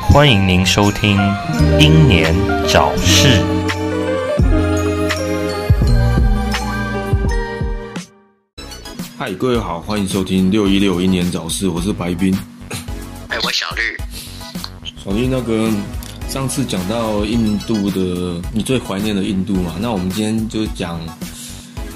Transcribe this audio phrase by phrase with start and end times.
[0.00, 1.16] 欢迎您收听
[1.78, 2.34] 《英年
[2.68, 3.28] 早逝》。
[9.16, 12.36] 嗨，各位好，欢迎收听六一六英年早逝，我是白冰。
[13.28, 13.96] 哎，我小绿。
[15.02, 15.70] 小绿，那个
[16.28, 19.74] 上次讲到印度的，你最怀念的印度嘛？
[19.80, 21.00] 那我们今天就讲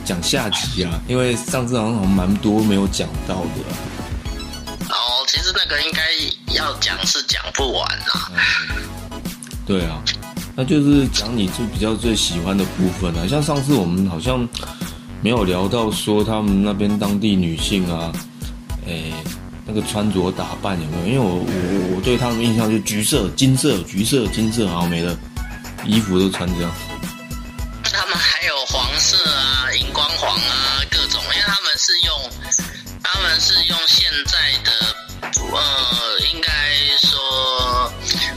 [0.04, 3.50] 讲下集啊，因为上次好像蛮多没有讲到的。
[3.70, 3.95] 哦，
[5.26, 6.02] 其实那个应该
[6.54, 8.30] 要讲是讲不完啦。
[9.66, 10.02] 对啊，
[10.54, 14.48] 那就是讲你最比较最喜欢的部分啊，像上次我们好像。
[15.22, 18.12] 没有聊到说他们那边当地女性啊，
[18.86, 19.12] 诶，
[19.64, 21.06] 那个穿着打扮有没有？
[21.08, 25.18] 因为我我我对他们印象就橘色、金色、橘色、金色，好像没了，
[25.84, 26.70] 衣服都穿这样。
[27.82, 32.30] 他们还有黄色啊、荧光黄啊，各种，因为他们是用，
[33.02, 34.95] 他们是用现在的，
[35.56, 36.50] 呃，应该
[37.06, 37.92] 说，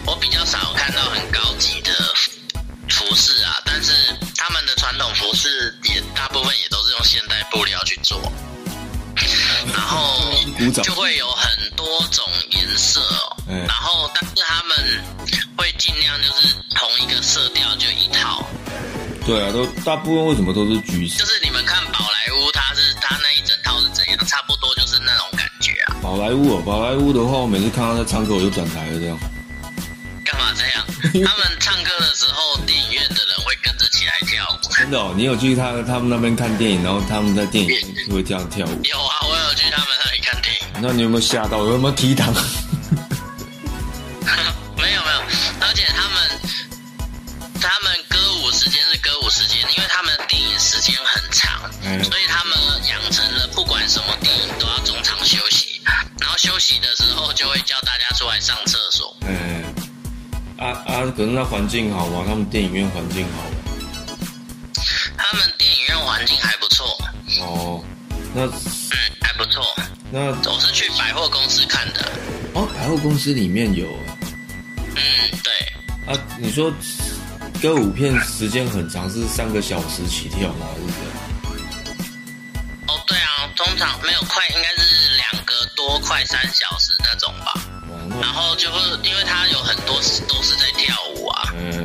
[0.05, 1.91] 我比较少看到很高级的
[2.89, 3.93] 服饰啊，但是
[4.37, 6.99] 他们的传统服饰也大部分也都是用。
[7.03, 8.31] 现代布料去做，
[9.73, 10.31] 然后
[10.83, 13.01] 就会有很多种颜色，
[13.47, 15.03] 然后但是他们
[15.57, 18.45] 会尽量就是同一个色调就一套。
[19.25, 21.17] 对啊，都大部分为什么都是橘色？
[21.19, 22.68] 就是你们看宝莱坞，它
[26.09, 29.15] 宝莱坞哦，宝莱坞的话，我每次看到在唱歌我就转台了这样。
[30.25, 30.83] 干嘛这样？
[31.23, 34.57] 他们唱歌的时候，电影院的人会跟着起来跳舞。
[34.75, 38.69] 真的哦，你有去他他们那边看电影，然后他们在电影院会这样跳舞？
[38.85, 40.61] 有啊，我有去他们那里看电影。
[40.81, 41.59] 那你有没有吓到？
[41.59, 42.33] 有没有踢堂？
[61.11, 62.23] 可是那环境好吗？
[62.27, 63.55] 他们电影院环境好吗？
[65.17, 66.85] 他们电影院环境还不错。
[67.41, 67.83] 哦，
[68.33, 68.51] 那嗯
[69.21, 69.63] 还不错。
[70.11, 72.11] 那我是去百货公司看的。
[72.53, 73.87] 哦，百货公司里面有。
[74.77, 75.01] 嗯，
[75.43, 76.13] 对。
[76.13, 76.73] 啊，你说
[77.61, 80.65] 歌舞片时间很长，是三个小时起跳吗？
[80.71, 81.13] 还是这样？
[82.87, 87.53] 哦，对啊，通常没有快，应该是两个多快三小时那种吧。
[88.19, 89.95] 然后就会，因为它有很多
[90.27, 90.71] 都是在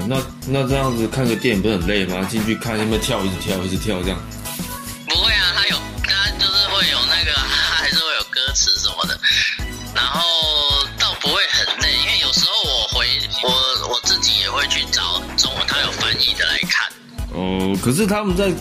[0.07, 0.17] 那
[0.47, 2.23] 那这样子看个电影不是很累吗？
[2.29, 4.19] 进去看，有没有跳，一直跳，一直跳这样？
[5.09, 9.19] 不会啊，他有，他就是会有那个，还是会有歌词什么的。
[9.95, 10.21] 然后
[10.99, 13.07] 倒不会很累，因为有时候我回
[13.45, 13.51] 我
[13.95, 16.87] 我自己也会去找中文，他有翻译的来看。
[17.33, 18.53] 哦，可是他们在，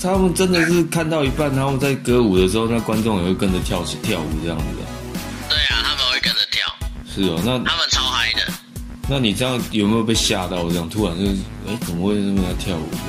[0.00, 4.86] 他们真的是看到一半，他们在歌舞的时候，那观众也会跟着跳起跳舞这样子的。
[7.12, 7.88] 是哦，那他们。
[9.10, 10.68] 那你这样有没有被吓到？
[10.68, 13.06] 这样突然就是，哎，怎么会这么在跳舞这样？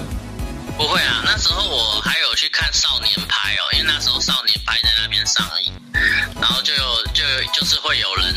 [0.77, 5.73] 不会啊，那时候我还有去看少年派哦，因为那时候少年派在那边上映，
[6.39, 6.79] 然后就有
[7.13, 7.23] 就
[7.53, 8.33] 就是会有人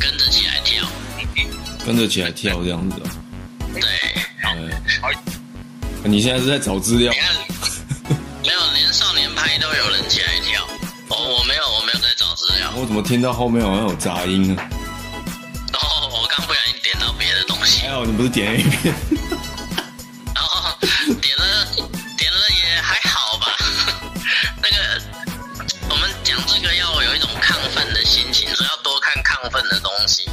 [0.00, 0.84] 跟着起来跳，
[1.86, 3.08] 跟着起来跳这样子哦。
[3.74, 3.82] 对。
[4.42, 5.08] 好，
[6.02, 7.12] 你现在是在找资料？
[7.12, 10.66] 没有，连少年派都有人起来跳。
[11.10, 12.72] 哦，我没有，我没有在找资料。
[12.74, 14.60] 我怎么听到后面好像有杂音呢？
[18.04, 18.94] 你不是点 A 片，
[20.34, 20.78] 然 后
[21.20, 21.66] 点了
[22.16, 23.46] 点了也还好吧。
[24.62, 25.02] 那个
[25.90, 30.28] 我们讲这个要有一种亢奋的心情，所以要多看亢奋的东西。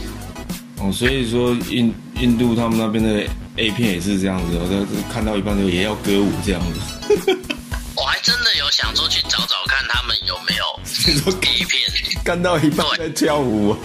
[0.77, 3.27] 哦，所以说印印度他们那边的
[3.57, 6.79] A 片也是这样子，我都看到一半就也要歌舞这样子。
[7.97, 10.65] 我还真的有想说去找找看他们有没有
[11.41, 11.89] A 片，
[12.23, 13.75] 看到一半在跳舞。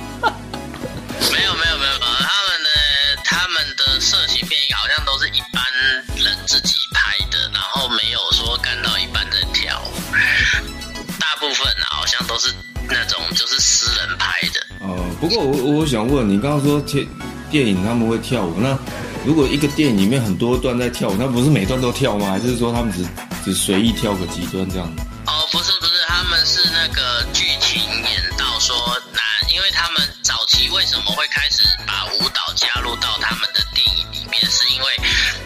[12.10, 12.52] 像都是
[12.88, 14.66] 那种就是私人拍的。
[14.80, 17.06] 哦，不过我我想问你，刚刚说电
[17.50, 18.76] 电影他们会跳舞，那
[19.24, 22.30] 如果一个电影里面很多段在跳舞，那不是每段都跳吗？
[22.30, 23.06] 还是说他们只
[23.44, 24.92] 只随意跳个几段这样？
[25.26, 28.76] 哦，不是不是，他们是那个剧情演到说
[29.12, 29.20] 那。
[29.52, 34.86] 因为他们早期为什么会开始把舞蹈加入到他们的电影里面，是因为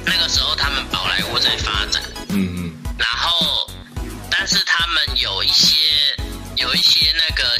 [0.04, 0.83] 那个时候他们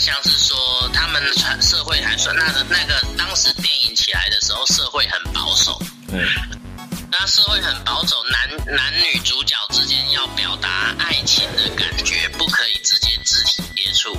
[0.05, 5.81] 像是说他们传社会还算那个那个当时电影起来的时候社会很保守。
[7.11, 14.13] 那社会很保守男男女主角之间要表达爱情的感觉不可以直接肢体接触。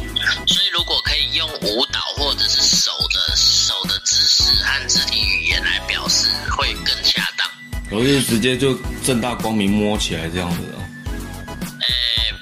[0.47, 6.27] 所以如果可以用舞蹈或者是手的手的姿势和肢体语言来表示
[6.57, 7.47] 会更恰当。
[7.91, 8.73] 我是直接就
[9.03, 10.81] 正大光明摸起来这样子哦？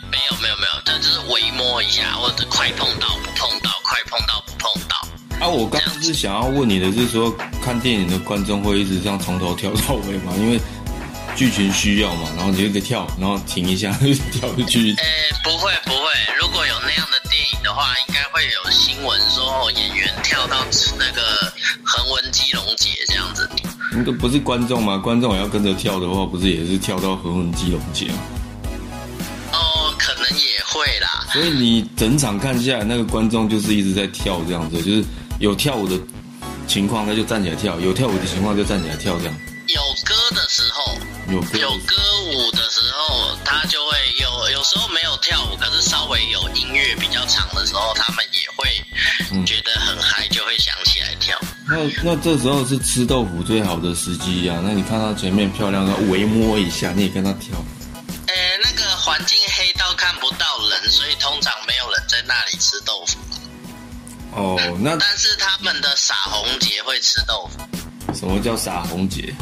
[0.10, 3.20] 没有没有没有这就是微摸一下或者快碰到。
[5.44, 7.30] 啊，我刚刚是想要问你的是说，
[7.62, 10.32] 看电影的观众会一直这样从头跳到尾吗？
[10.38, 10.58] 因为
[11.36, 14.96] 剧情需要嘛，然后你就得跳，然后停一下 就跳回去。
[14.96, 15.04] 诶，
[15.44, 16.08] 不会不会，
[16.40, 20.66] 如果有那样的电影的话，应该会有新闻说演员跳到
[20.98, 21.52] 那个
[21.84, 23.50] 横纹基隆节这样子。
[23.92, 24.98] 那个不是观众吗？
[24.98, 28.20] 观众也要跟着跳的话，不是也是跳到横纹基隆节吗？
[29.52, 31.28] 哦，可能也会啦。
[31.34, 35.04] 所以你整场看下来，那个观众就是一直在跳这样子，就是
[35.40, 36.00] 有跳舞的
[36.68, 39.36] 情况他就站起来跳，有跳舞的情况就站起来跳这样。
[39.68, 40.98] 有歌的时候，
[41.32, 41.96] 有歌有歌
[42.28, 51.40] 舞的时候，他就会有有时候没有跳舞，可是稍微有音乐比较长的时候，他们也会觉得很嗨，就会想起来跳。
[51.66, 57.63] 那那这时候是吃豆腐最好的时机呀、那你看他前面漂亮的微摸一下，你也跟他跳。
[64.56, 68.14] 哦，那但是他们的撒红节会吃豆腐。
[68.14, 69.34] 什么叫撒红节？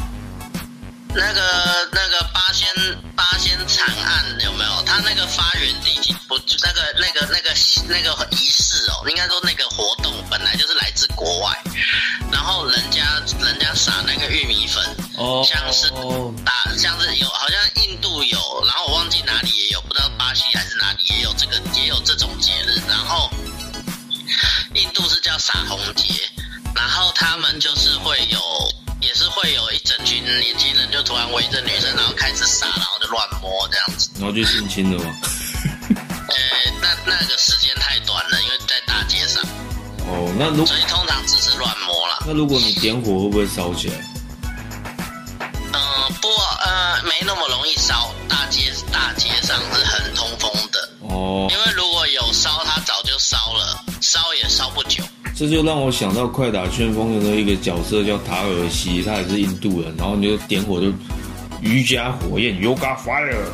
[1.14, 2.66] 那个那个八仙
[3.14, 4.82] 八仙惨案有没有？
[4.86, 7.54] 他那个发源地不那个那个那个
[7.86, 11.62] 那个仪式哦，应该说那个活动本来就是来自国外，
[12.30, 14.82] 然后人家人家撒那个玉米粉，
[15.18, 15.90] 哦像是
[16.46, 23.30] 打像是有好像印度有，然后我忘记哪里也有，不知道巴西还是哪里也有这个也有这种节日，然后
[24.74, 26.14] 印度是叫撒红节，
[26.74, 28.38] 然后他们就是会有。
[29.02, 34.08] 也是会有一整群年轻人就突然围着女生，然后开始撒，然后就乱摸这样子。
[34.14, 35.12] 然后就性侵了吗？
[35.90, 36.36] 呃，
[36.80, 39.42] 那那个时间太短了，因为在大街上，
[40.06, 42.22] 哦，那如所以通常只是乱摸了。
[42.24, 43.96] 那如果你点火会不会烧起来？
[45.72, 46.28] 嗯、不，
[46.64, 48.14] 呃，没那么容易烧。
[48.28, 52.71] 大街大街上是很通风的，哦，因为如果有烧，它
[54.02, 55.02] 烧也烧不久。
[55.34, 60.92] 这就让我想到《快打旋风》的那一个角色叫塔尔西，他也是印度人，然后你就点火就
[61.62, 63.46] 瑜伽火焰 Yoga Fire。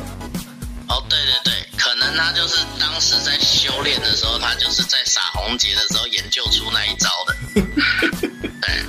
[0.89, 7.35] 哦，对对对，可能他就是当时在修炼的时候，他就是在撒红节的时候研究出那一招的。
[8.59, 8.83] 对，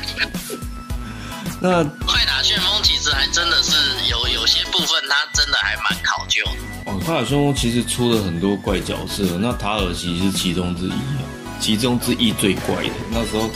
[1.61, 3.73] 那快打旋风其实还真的是
[4.09, 6.53] 有有些部分，他真的还蛮考究的。
[6.87, 11.23] 哦，快打旋风其实出了很多怪角色，那塔尔西是其中之一啊，
[11.61, 12.91] 其中之一最怪的。
[13.11, 13.49] 那时候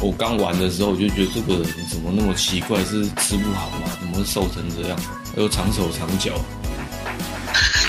[0.00, 3.90] 我刚玩的时候，我就觉得这个人怎么那么奇怪，是吃不好吗？
[4.00, 4.98] 怎么会瘦成这样？
[5.36, 6.32] 又长手长脚。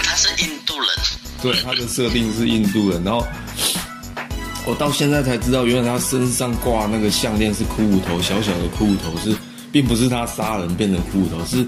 [0.04, 0.88] 他是印度人，
[1.42, 3.26] 对，他的设定是印度人，然后
[4.66, 9.36] 我到现在才知道，原来他身上挂那个项链是骷髅头，小小的骷髅头是，
[9.72, 11.68] 并不是他杀人变成骷髅头，是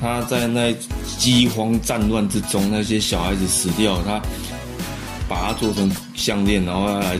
[0.00, 0.74] 他在那
[1.18, 4.20] 饥荒战乱之中，那些小孩子死掉，他
[5.28, 7.18] 把它做成项链，然后来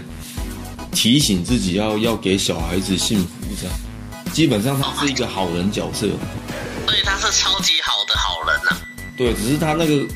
[0.92, 3.28] 提醒自己要要给小孩子幸福，
[3.60, 3.76] 这样。
[4.32, 6.06] 基本上他是一个好人角色，
[6.86, 8.76] 所以他是超级好的好人呐、
[9.16, 10.06] 对，只是他那个，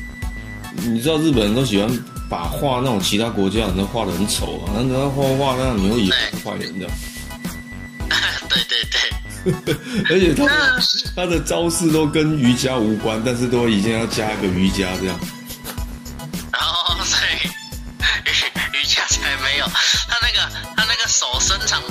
[0.75, 1.89] 你知道日本人都喜欢
[2.29, 6.87] 把画那种其他国家人都画的很丑啊，那他画画那样你会以为是坏人的，
[8.47, 8.57] 对。
[8.63, 9.75] 对对，
[10.11, 10.81] 而且他的
[11.15, 15.19] 他的招式都跟瑜伽无关，但是都一定要加一个瑜伽这样。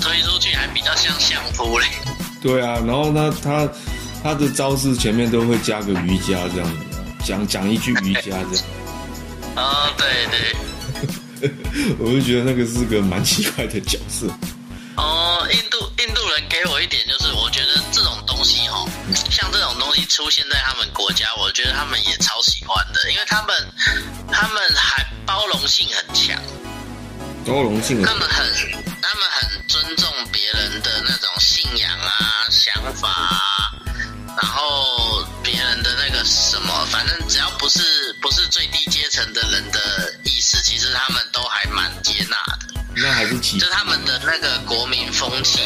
[0.01, 1.87] 推出去还比较像相扑嘞。
[2.43, 3.69] 对啊，然后他他
[4.23, 8.65] 他的招式前面都会加个瑜伽这样子，讲讲一句瑜伽这样，
[9.57, 10.09] 哦，对
[11.41, 11.51] 对，
[12.01, 14.27] 我就觉得那个是个蛮奇怪的角色。
[14.97, 18.89] 哦，印度印度人给我一点就是，我觉得这种东西哦，
[19.31, 23.55] 像这种东西出现在他们国家，我觉得他们也超喜欢的，因为他们
[24.31, 26.39] 他们还包容性很强，
[27.47, 28.47] 包容性很他们很
[29.01, 33.71] 他们很尊重别人的那种信仰啊、想法啊，
[34.37, 37.81] 然后别人的那个什么，反正只要不是
[38.21, 42.37] 不是最低阶层的人的意思，其实他们都还蛮接纳
[42.67, 42.83] 的。
[42.97, 45.61] 那还是歧就他们的那个国民风气，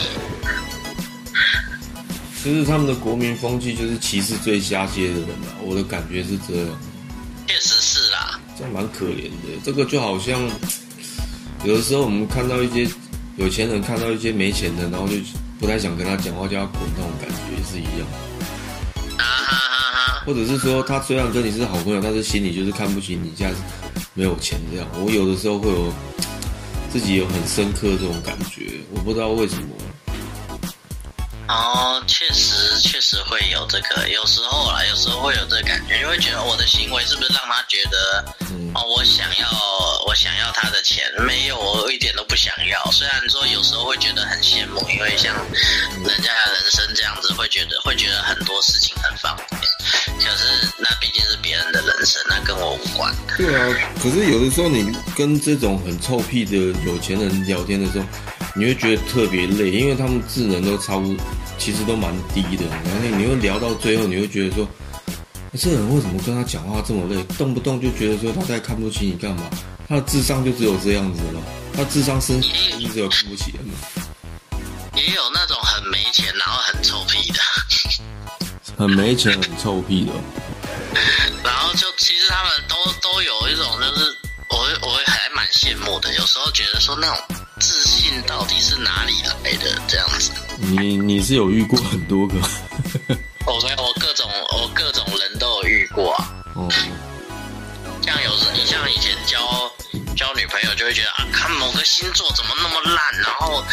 [2.44, 6.78] 就是他们的国民风气就是歧视最下阶的人啊，我的感觉是这样，
[7.48, 8.38] 确实是啦。
[8.54, 9.58] 这样蛮可怜的。
[9.64, 10.38] 这个就好像
[11.64, 12.86] 有的时候我们看到一些
[13.36, 15.14] 有钱人看到一些没钱的，然后就
[15.58, 18.06] 不太想跟他讲话，叫他滚那种感觉是一样。
[20.24, 23.50] 或者是说他虽然跟你是好朋友，但是心里就是看不起你家
[24.14, 24.88] 没有钱这样。
[24.94, 25.92] 我有的时候会有
[26.90, 29.68] 自己有很深刻这种感觉，我不知道为什么。
[31.46, 39.48] 哦，确实确实会有这个，有时候啦，有时候会有这个感觉，就会觉得我的行为是不是让他觉得，嗯哦，我想要
[40.06, 42.82] 我想要他的钱，没有，我一点都不想要。
[42.92, 49.60] 虽然说有时候会觉得很羡慕，因为像人家的人生这样子，会觉得会觉得很多事情很方便，
[50.18, 50.44] 可是
[50.78, 53.14] 那毕竟是别人的人生，那跟我无关。
[53.36, 58.06] 对啊，可是有的时候你跟这种很臭屁的有钱人聊天的时候，
[58.56, 61.02] 你会觉得特别累，因为他们智能都超，
[61.58, 62.64] 其实都蛮低的。
[62.66, 64.68] 然后你会聊到最后，你会觉得说，
[65.58, 67.20] 这人为什么跟他讲话这么累？
[67.36, 69.50] 动不动就觉得说他在看不起你干嘛？
[69.88, 71.42] 他的智商就只有这样子了？
[71.76, 72.40] 他智商升
[72.78, 73.74] 一直有看不起人吗？
[74.94, 77.40] 也有那种很没钱然后很臭屁的，
[78.78, 80.12] 很没钱、很臭屁的。
[81.42, 84.16] 然后就其实他们都都有一种就是
[84.48, 87.16] 我会我会还蛮羡慕的，有时候觉得说那种
[87.66, 90.30] 自信到底是哪里来的这样子。
[90.58, 92.34] 你你是有遇过很多个
[93.46, 96.34] 我没有， 我各种我各种人都有遇过啊。
[96.56, 96.68] 哦，
[98.02, 99.38] 像有时你像以前交
[100.16, 103.64] 交女朋友就会觉得啊，看某个星座怎么那么烂，然后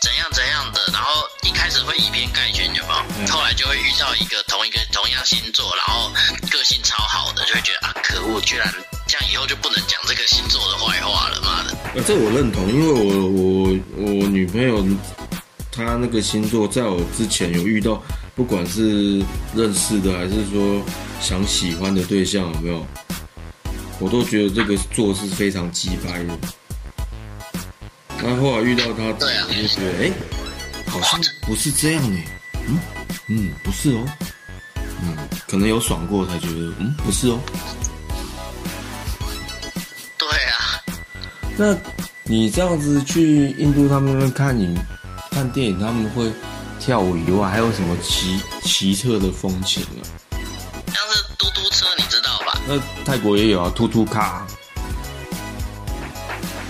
[0.00, 2.94] 怎样怎样的，然后一开始会以偏概全，有没有？
[3.18, 6.10] 嗯后来就会遇到一个同一个同样星座，然后
[6.50, 8.72] 个性超好的，就会觉得啊，可恶，居然
[9.06, 11.76] 这样以后就不能讲这个星座的坏话了，妈的！
[11.94, 14.84] 呃，这我认同，因为我我我女朋友
[15.70, 18.02] 她那个星座，在我之前有遇到，
[18.34, 19.24] 不管是
[19.54, 20.84] 认识的还是说
[21.20, 22.84] 想喜欢的对象，有没有？
[24.04, 26.38] 我都觉得这个做是非常鸡掰的。
[28.22, 30.12] 那后来遇到他，我就觉得，哎、
[30.86, 32.22] 好像不是这样呢。
[32.68, 32.78] 嗯
[33.28, 34.04] 嗯，不是哦。
[34.76, 35.16] 嗯，
[35.48, 37.40] 可能有爽过才觉得，嗯，不是哦。
[40.18, 40.84] 对啊，
[41.56, 41.74] 那
[42.24, 44.78] 你这样子去印度他们那边看你
[45.30, 46.30] 看电影，他们会
[46.78, 50.04] 跳舞以外，还有什么奇奇特的风情啊？
[52.66, 54.46] 那泰国也有啊，突突卡。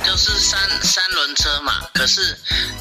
[0.04, 1.82] 就是三三轮车嘛。
[1.94, 2.36] 可是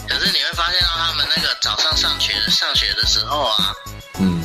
[0.08, 3.74] 可是你会发现到他们那个早上上学上学的时候啊，
[4.20, 4.43] 嗯，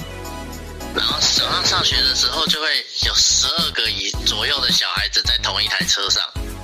[0.95, 6.23] 然后早上上学的时候就会有十二个以左右的小孩子在同一台车上，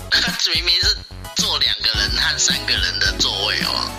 [0.55, 0.97] 明明是
[1.37, 3.91] 坐两个人和三个人的座位哦。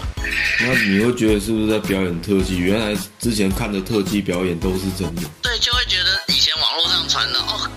[0.61, 2.57] 那你会觉得是不是在表演特技？
[2.57, 5.21] 原来之前看的特技表演都是真的。
[5.41, 7.69] 对，就会觉得以前网络上传的哦，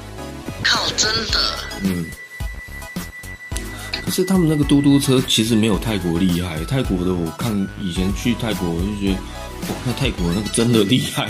[0.68, 1.58] 靠，真的。
[1.82, 2.04] 嗯。
[4.04, 9.20] 可是他们那个嘟嘟车其实没有泰国厉害，泰国的我看以前去泰国我就觉得，
[9.68, 11.28] 哇，那泰国那个真的厉害。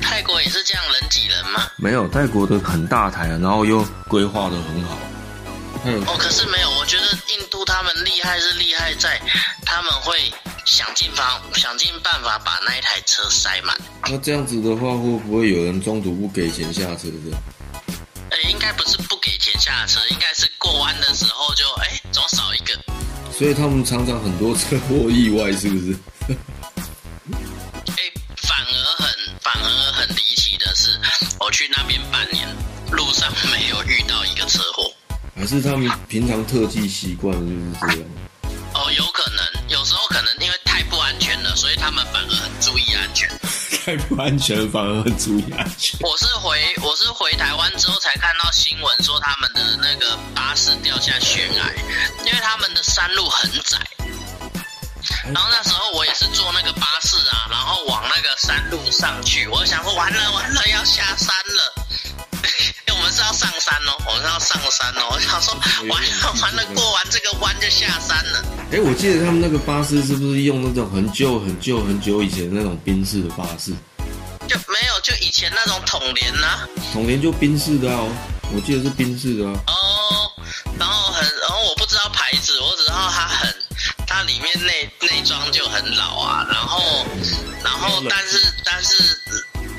[0.00, 1.62] 泰国也是这样人挤人吗？
[1.76, 4.98] 没有，泰国的很大台啊，然后又规划的很好。
[5.84, 9.20] 哦，可是没有，我觉得印度他们厉害是厉害在
[9.64, 10.32] 他们会
[10.64, 13.76] 想尽方想尽办法把那一台车塞满。
[14.08, 17.36] 那这样子的话，会不会有人中途不给钱下车的？
[18.30, 22.78] 呃，应该不是不给钱下车，应该是过弯的时候就哎，怎么少一个？
[23.32, 25.96] 所以他们常常很多车祸意外，是不是？
[27.96, 29.08] 哎，反而很
[29.40, 30.98] 反而很离奇的是，
[31.40, 32.48] 我去那边半年，
[32.90, 34.92] 路上没有遇到一个车祸。
[35.36, 38.08] 还是他们平常特技习惯就是这样？
[38.74, 43.30] 哦，有可能，有时候可能因为太不安全了，所以他们反而很注意安全。
[43.96, 45.44] 不安全，反而很注意。
[46.00, 51.72] 我是回我是回台湾之后才看到新闻说他们的那个巴士掉下悬崖，
[52.24, 53.78] 因为他们的山路很窄。
[55.32, 61.74] 然后那时候我也是坐那个巴士啊，然后往那个山路上去，我想说完了完了要下山了，
[63.08, 65.54] 们是要上山哦，我们是要上山哦，我想说
[65.88, 68.44] 完了完了过完这个弯就下山了。
[68.70, 73.72] 哎、我记得他们那个巴士是不是用那种很旧、很旧、很久以前那种宾士的巴士？
[74.46, 78.12] 就没有就以前那种统联呐、统联就宾士的啊、哦，
[78.54, 79.56] 我记得是宾士的啊。
[79.68, 79.72] 哦，
[80.78, 83.54] 然后很，然后我不知道牌子，我只知道它很，
[84.06, 87.06] 它里面内内装就很老啊，然后，
[87.64, 89.18] 然后但是但是，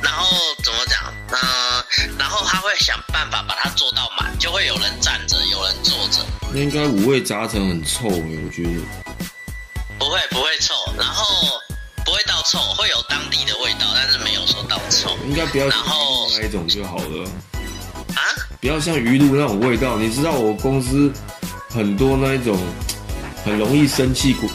[0.02, 0.28] 然后
[0.64, 1.14] 怎么讲？
[1.32, 8.82] 嗯、然后他会想办法把它做到满，就会有人站着，有人坐着，那应该五味杂陈，很臭哎、我觉得。
[10.00, 11.26] 不会不会臭，然后
[12.06, 17.30] 不会到臭，会有当地的味道，但是没有说到臭应该不要像然后鱼露那一种就好了，
[18.16, 18.22] 啊。
[18.62, 19.98] 不要像鱼露那种味道。
[19.98, 21.12] 你知道我公司
[21.70, 22.58] 很多那一种
[23.46, 24.50] 很容易生气国、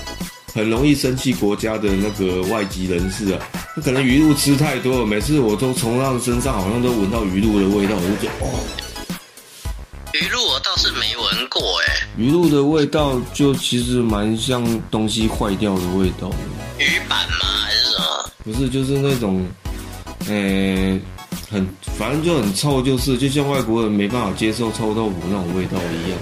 [0.54, 3.40] 很容易生气国家的那个外籍人士啊，
[3.76, 8.48] 那可能鱼露吃太多了，每次我都从他们身上好像都闻到鱼露的味道，我就觉得哦，
[10.12, 16.36] 鱼露我倒是没闻过哎、鱼露的味道就其实蛮像东西坏掉的味道的。
[16.78, 18.30] 鱼板吗还是什么？
[18.44, 19.44] 不是，就是那种，
[20.28, 21.00] 呃，
[21.50, 21.66] 很
[21.98, 26.18] 反正就很臭，就是就像外国人没办法接受臭豆腐那种味道一样。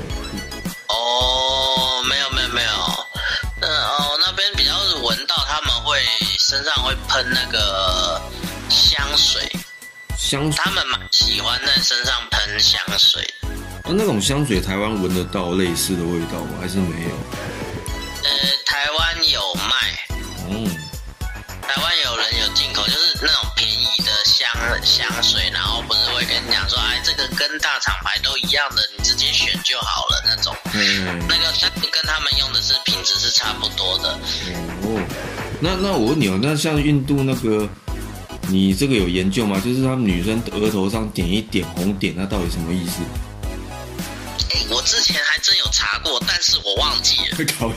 [7.13, 8.19] 喷那个
[8.71, 9.47] 香水，
[10.17, 13.49] 香水他们蛮喜欢在身上喷香水的。
[13.85, 16.57] 啊，那种香水台湾闻得到类似的味道吗？
[16.59, 17.11] 还是没有？
[18.25, 18.31] 呃，
[18.65, 20.07] 台湾有卖，
[20.49, 20.65] 嗯，
[21.69, 24.49] 台湾有人有进口，就是那种便宜的香
[24.83, 30.57] 香水，然后不是会跟你讲说，哎，这个跟大厂牌都一样的，你直接选就好了那种。
[30.73, 34.19] 嗯，那个但跟他们用的是品质是差不多的。
[34.81, 34.97] 哦，
[35.63, 37.69] 那那我问你哦，那像印度那个，
[38.49, 39.63] 你这个有研究吗？
[39.65, 43.01] 就是他们女生额头上点一点红点，那到底什么意思？
[44.51, 47.37] 哎，我之前还真有查过，但是我忘记了。
[47.61, 47.73] 搞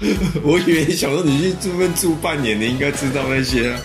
[0.42, 3.80] 我以为你想说你去住边住半年，你应该知道那些啊。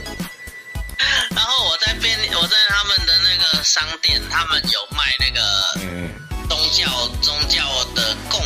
[1.35, 5.41] 然后我在便利，我在他们的那个商店，他们有卖那个
[5.81, 6.09] 嗯，
[6.47, 8.39] 宗教宗教的供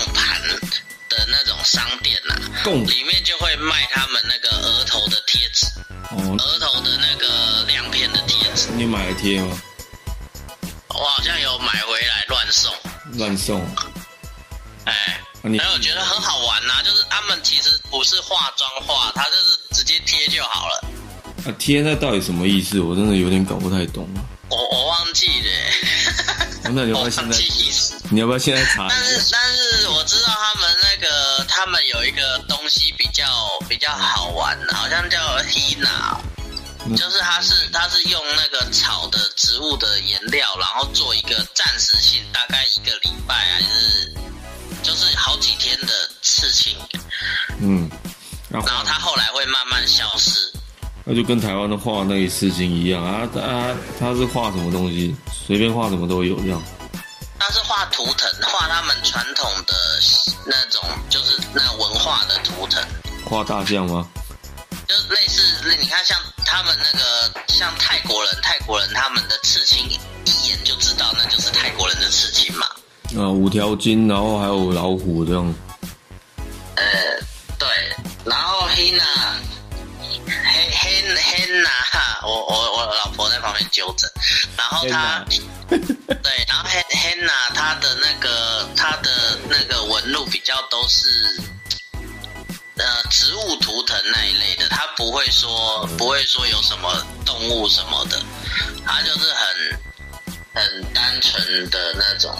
[2.67, 5.65] 供里面就会卖他们那个额头的贴纸，
[6.11, 9.57] 哦，额头的那个两片的贴纸，你买来贴吗？
[10.89, 12.73] 我好像有买回来乱送，
[13.13, 13.65] 乱送。
[14.83, 14.93] 哎。
[14.93, 20.83] 啊你然后我觉得很好玩呐、就是他们其实不是化妆画，它就是直接贴就好了。
[21.45, 22.81] 啊贴那到底什么意思？
[22.81, 24.09] 我真的有点搞不太懂。
[24.49, 25.49] 我我忘记了、
[26.65, 27.31] 哦那你要不要现在？
[27.37, 27.93] 记意思。
[28.09, 29.21] 你要不要现在查但一下？
[29.21, 29.66] 是但是
[31.57, 33.25] 他们有一个东西比较
[33.67, 36.15] 比较好玩，好像叫 Hina，
[36.95, 44.13] 就是它是它是用那个草的植物的颜料，然后做一个暂时性，大概一个礼拜还是
[44.83, 45.87] 就是好几天的
[46.21, 46.77] 刺青，
[47.59, 47.89] 嗯，
[48.49, 50.53] 然后然后它后来会慢慢消失。
[51.05, 55.15] 那就跟台湾的画那个事情一样啊啊，他是画什么东西，
[55.47, 56.61] 随便画什么都有这样。
[57.39, 59.73] 它是画图腾，画他们传统的
[60.45, 62.83] 那种，就是那文化的图腾。
[63.25, 64.07] 画大象吗？
[64.87, 69.85] 就是类似，你看像他们那个像泰国人，泰国人他们的刺青
[70.25, 72.65] 一眼就知道那就是泰国人的刺青嘛。
[73.17, 75.55] 啊，五条筋，然后还有老虎这样。
[76.75, 76.83] 呃，
[77.59, 77.67] 对，
[78.23, 79.01] 然后 Hina，
[80.27, 84.09] 黑黑 Hina，我我我老婆在旁边纠正，
[84.57, 85.25] 然后她，
[85.69, 91.07] 对，然后 Hen Hina 她的那个她的那个纹路比较都是。
[92.79, 98.21] 呃，植物图腾那一类的，它不会说不会说有什么动物什么的，
[98.85, 102.31] 它就是很很单纯的那种。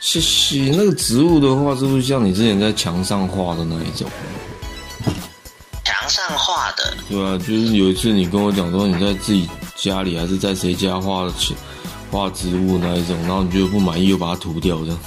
[0.00, 0.70] 嘻嘻。
[0.76, 4.08] 那个植物的话，是不是像你之前在墙上画的那一种？
[6.10, 11.54] 上画的，对啊，就是有一次你跟我讲说你在自己家里还是在谁家画的画
[12.10, 14.98] 画植物那一种，然后你就不满意又把它涂掉这样。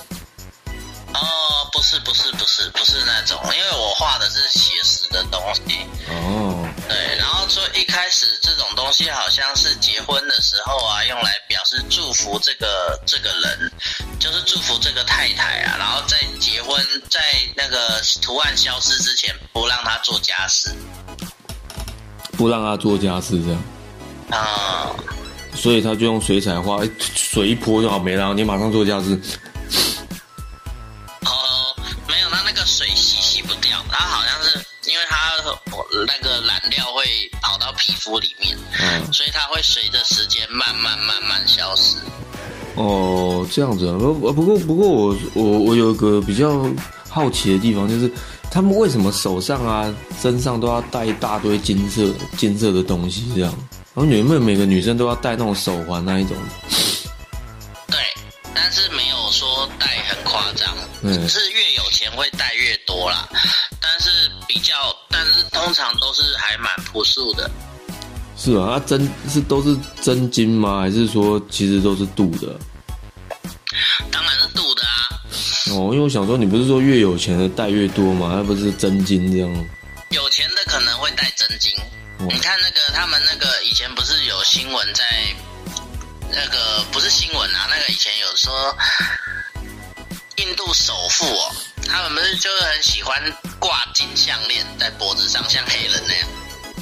[2.67, 5.61] 哦，不是那种，因为我画的是写实的东西，
[6.09, 13.71] 哦，对，然后说一开始这种东西好像是结婚的时候啊，用来表示祝福这个这个人，
[14.19, 17.19] 就是祝福这个太太啊，然后在结婚在
[17.55, 20.69] 那个图案消失之前，不让她做家事，
[22.37, 23.63] 不让他做家事这样，
[24.31, 24.89] 啊、
[25.55, 29.19] 所以他就用水彩画，哎水一泼就好没了，你马上做家事。
[32.03, 34.57] 哦，没有，它那个水洗洗不掉，它好像是
[34.89, 35.31] 因为它
[36.05, 37.03] 那个染料会
[37.41, 41.97] 跑到皮肤里面，嗯，所以它会随着时间慢慢慢慢消失。
[42.75, 43.97] 哦，这样子啊。
[43.97, 46.65] 不不过不过我我我有一个比较
[47.09, 48.11] 好奇的地方，就是
[48.51, 53.53] 他们为什么手上啊、身上都要带一大堆金色金色的东西这样？
[53.95, 56.35] 然后有没有每个女生都要戴那种手环那一种？
[58.53, 63.27] 对，但是没有说戴很夸张，嗯只是越有钱会戴越多啦。
[63.81, 64.09] 但是
[64.47, 64.73] 比较，
[65.09, 67.49] 但是通常都是还蛮朴素的。
[68.37, 70.81] 是啊，啊真是都是真金吗？
[70.81, 72.59] 还是说其实都是镀的？
[74.11, 75.21] 当然是镀的啊，
[75.71, 78.33] 哦，因为我想说，你不是说越有钱的戴越多吗？
[78.35, 79.65] 那不是真金这样？
[80.09, 81.71] 有钱的可能会带真金。
[82.19, 85.03] 哦你看那个他们那个以前不是有新闻在，
[86.35, 88.75] 那个不是新闻啊，那个以前有说
[90.37, 91.55] 印度首富哦，
[91.87, 93.21] 他们不是就是很喜欢
[93.59, 96.27] 挂金项链在脖子上，像黑人那样。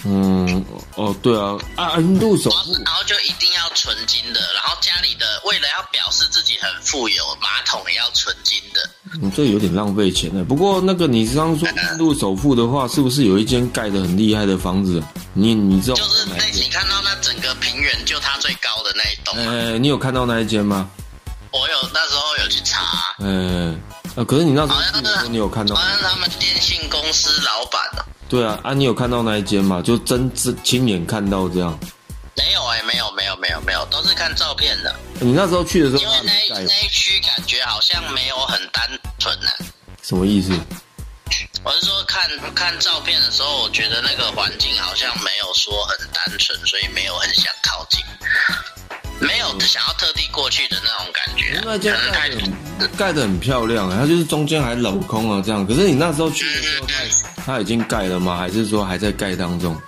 [0.06, 0.51] 嗯，
[0.96, 8.90] 哦哦，对啊，啊，印度首富，然后就一定要纯金的，然后家里的为了要表示自己很富有，马桶也要纯金的。
[9.22, 10.44] 你这有点浪费钱了。
[10.44, 15.02] 不过那个你刚刚说印度首富的话，是不是有一间盖的很厉害的房子？
[15.34, 15.96] 你你知道？
[15.96, 19.38] 就是那你看到那整个平原就它最高的那一栋。
[19.38, 20.90] 哎，你有看到那一间吗？
[21.52, 23.16] 我有，那时候有去查。
[23.20, 23.76] 哎，
[24.16, 25.76] 啊，可是你那时候你有看到？
[25.76, 28.06] 好像他们电信公司老板啊。
[28.32, 29.82] 对啊，啊，你有看到那一间吗？
[29.82, 31.78] 就真真亲眼看到这样？
[32.38, 34.96] 没有哎，没有没有没有没有，都是看照片的。
[35.20, 36.16] 你那时候去的时候，因为
[36.50, 38.90] 那那一区感觉好像没有很单
[39.20, 39.50] 纯呢。
[40.02, 40.58] 什么意思？
[41.66, 48.00] 我是说看看照片的时候，我觉得那个环境好像没有说很单纯，所以没有很想靠近。
[49.20, 55.68] 没有想要特地过去的那种感觉，那间盖的盖的很漂亮，它就是中间还镂空啊这样。
[55.68, 56.88] 可是你那时候去的时候，
[57.46, 58.38] 它已经盖了吗？
[58.38, 59.80] 还是说还在盖当中？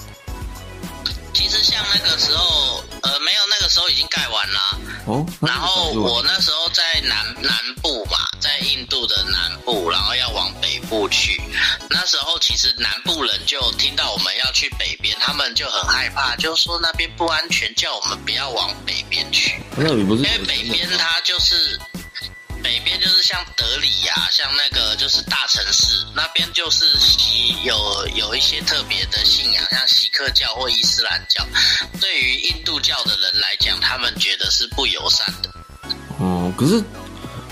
[1.33, 4.59] 其实像那个时候，呃，没有，那个时候已经盖完了。
[5.05, 5.25] 哦。
[5.41, 11.41] 然后我那时候在南南部嘛，在印度的南部，然后要往北部去。
[11.89, 19.61] 那时候其实南部人就听到我们要去北边，他们就很害怕，就说那边不安全，叫我们不要往北边去。
[19.75, 20.23] 那你不是？
[20.23, 21.79] 因为北边它就是。
[23.23, 27.73] 像德里呀，像那个就是大城市那边就是西有
[28.15, 31.47] 有一些特别的信仰，像锡克教或伊斯兰教。
[32.01, 35.49] 对于印度教的人来讲，他们觉得是不友善的。
[36.19, 36.83] 哦，可是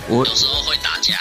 [0.10, 1.18] 我有时候会打架。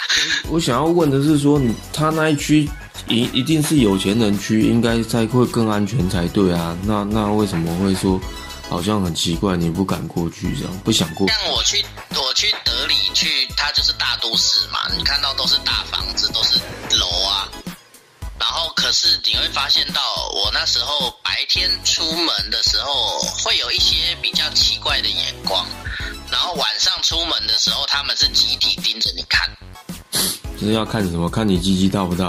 [0.49, 1.59] 我想要问的是，说
[1.93, 2.69] 他那一区
[3.07, 6.77] 一一定是有钱人区，应该才会更安全才对啊？
[6.83, 8.19] 那那为什么会说？
[8.71, 11.27] 好像很奇怪，你不敢过去这样，不想过。
[11.27, 16.57] 像我去，我去德里去，它就是大都市嘛，你看到都是大房子，都是
[16.97, 17.51] 楼啊。
[18.39, 20.01] 然后，可是你会发现到，
[20.33, 25.67] 我那时候白天出门的时候，会有一些比较奇怪的眼光。
[26.31, 29.49] 然后晚上出门的时候，他们是集体盯着你看。
[30.57, 31.29] 这是要看什么？
[31.29, 32.25] 看你鸡鸡大不大？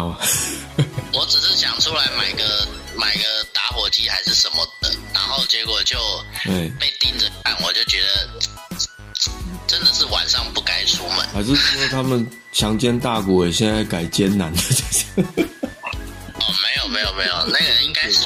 [1.14, 4.94] 我只是想出来买个买个打火机还是什么的。
[5.12, 5.98] 然后结果就
[6.78, 8.28] 被盯着看，我就觉得
[9.68, 11.18] 真的是晚上不该出门。
[11.32, 14.60] 还是说他们强奸大国，现在改奸男的？
[16.34, 18.20] 哦，没有没有没有，那个应该是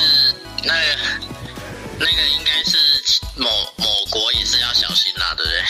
[0.64, 0.96] 那个
[1.98, 2.78] 那个应该是
[3.36, 5.62] 某某国也是要小心啦，对不对？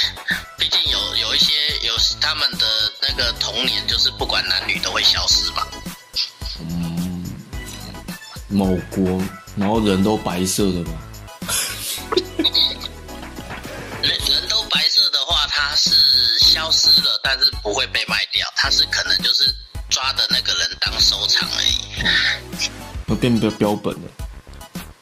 [0.58, 5.66] 毕竟有有一些有他们的那个童年，就是不管男女都会消失嘛。
[8.56, 9.22] 嗯，某国，
[9.54, 10.92] 然后人都白色的吧？
[14.02, 15.90] 人人都白色的话，它是
[16.40, 19.44] 消失了，但是不会被卖掉，它是可能就是
[19.90, 21.76] 抓的那个人当收藏而已，
[23.06, 24.08] 会变标标本了。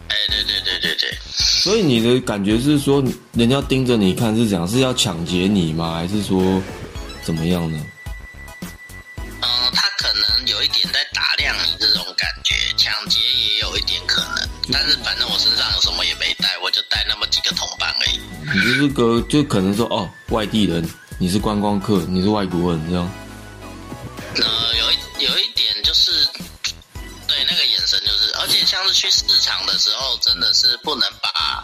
[0.08, 1.16] 哎，对对对对对。
[1.32, 5.94] 所以你的感觉是说，人家盯着你看是讲是要抢劫你吗？
[5.94, 6.60] 还是说
[7.22, 7.86] 怎么样呢？
[9.16, 11.76] 嗯，他可能有一点在打量你
[12.24, 14.48] 感觉，抢劫也有一点可能。
[14.72, 18.18] 但是反正我身上有什么也没带，我就带那么几个同伴而已。
[18.40, 23.10] 你就是个，就可能说哦，外地人，你是观光客，你是外国人这样。
[24.36, 26.26] 呃，有一有一点就是，
[27.28, 31.62] 对那个眼神就是，而且像是去市场的时候，真的是不能把，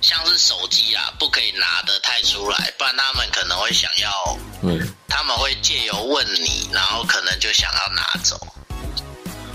[0.00, 8.38] 像是手机啊，不可以拿的太出来，不然他们可能会想要，对，他们会借由问你，然后可能就想要拿走。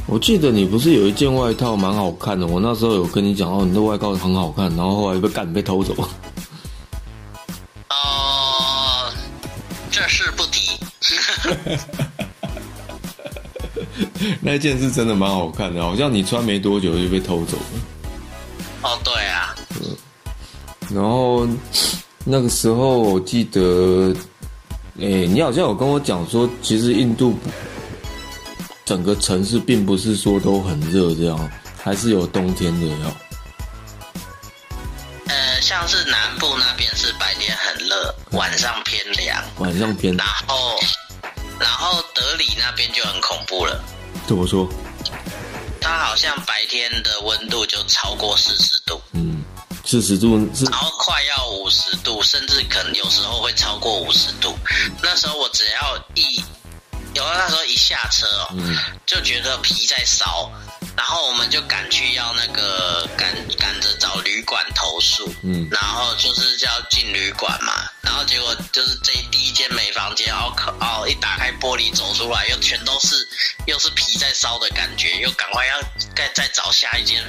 [0.08, 5.96] 我记得你不是有一件外套蛮好看的，我那时候有跟你讲哦，你的外套很好看，然后后来被干被偷走。
[7.90, 9.12] 哦，
[9.90, 10.80] 这事不提。
[14.42, 17.64] 那件是真的蛮好看的，好像你穿没多久就被偷走了。
[18.84, 19.56] 哦，对啊。
[19.82, 19.98] 嗯。
[20.94, 21.48] 然后
[22.24, 24.16] 那个时候我记得，
[25.00, 27.36] 哎，你好像有跟我讲说，其实印度。
[28.86, 31.52] 整个城市并不是说都很热，这样
[31.84, 33.18] 还是有冬天的哟。
[35.28, 39.44] 呃，像是南部那边是白天很热，晚上偏凉。
[39.58, 40.16] 晚上偏。
[40.16, 40.80] 然后，
[41.60, 43.84] 然后德里那边就很恐怖了。
[44.28, 44.70] 怎么说？
[45.82, 49.02] 它好像白天的温度就超过四十度。
[49.14, 49.44] 嗯，
[49.84, 50.64] 四十度是。
[50.66, 54.56] 然后快要五十度，甚至可能有时候会超过五十度。
[55.02, 56.44] 那时候我只要一。
[57.16, 58.56] 有那时候一下车哦，
[59.06, 60.52] 就觉得皮在烧，
[60.98, 73.16] 然后我们就赶去要那个赶赶着找旅馆投诉，嗯，然后就是叫进旅馆嘛，然后结果就是这第一间没房间，哦可哦一打开玻璃走出来，又全都是
[73.66, 75.82] 又是皮在烧的感觉，又赶快要
[76.16, 77.24] 再再找下一间，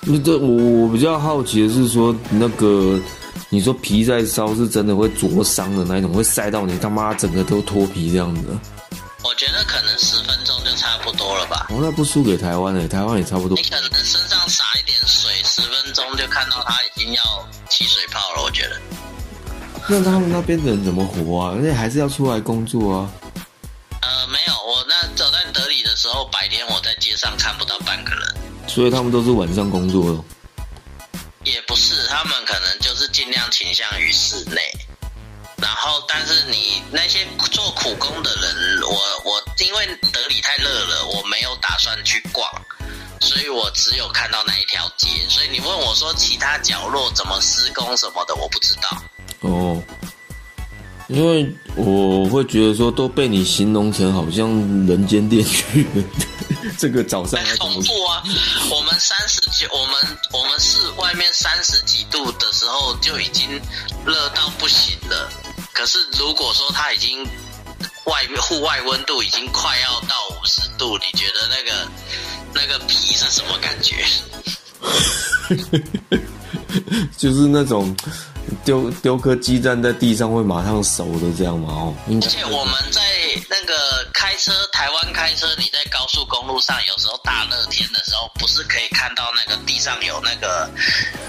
[0.00, 3.00] 那这我我比较好奇的是说，那个
[3.50, 8.42] 你说皮在烧是真的会灼伤的那一种，会晒到你他妈整个都脱皮这样子。
[9.24, 11.66] 我觉得可能十分钟就差不多了吧。
[11.70, 13.62] 哦，那不输给台湾诶，台湾也差不多你。
[13.64, 17.22] 可能身上洒一点水，十分钟就看到它已经要
[17.68, 18.42] 起水泡了。
[18.42, 18.78] 我觉得，
[19.88, 21.54] 那他们那边的人怎么活啊？
[21.56, 23.10] 而且还是要出来工作啊。
[24.02, 28.34] 呃，没有，我那走在德里的时候，白天我在街上看不到半个人，
[28.68, 30.22] 所以他们都是晚上工作的。
[31.44, 31.94] 也不是，
[33.50, 34.72] 倾向于室内。
[35.60, 42.48] 然后，但是你那些做苦工的人，我我因为德里太热了，我没有打算去逛，
[43.20, 45.08] 所以我只有看到那一条街。
[45.28, 49.02] 所以你问我说其他角落怎么施工什么的，我不知道。
[49.40, 49.77] 哦，
[51.08, 54.48] 因为我会觉得说都被你形容成好像
[54.86, 55.44] 人间炼
[55.74, 56.04] 狱了。
[56.78, 57.72] 这个早上要怎么？
[57.72, 58.22] 很恐怖啊！
[58.70, 59.96] 我们三十九，我们
[60.32, 63.48] 我们是外面三十几度的时候就已经
[64.04, 65.30] 热到不行了。
[65.72, 67.24] 可是如果说它已经
[68.04, 71.88] 外面户外温度已经快要到五十度，你觉得那个
[72.54, 74.04] 那个皮是什么感觉？
[77.16, 77.96] 就是那种
[78.64, 81.68] 丢丢颗鸡蛋在地上会马上熟的这样吗？
[81.70, 83.00] 哦，而且我们在
[83.48, 90.70] 那个开车，台湾开车，你在高速公路上，有时候大热天的时候，不是可以看到那个地上有那个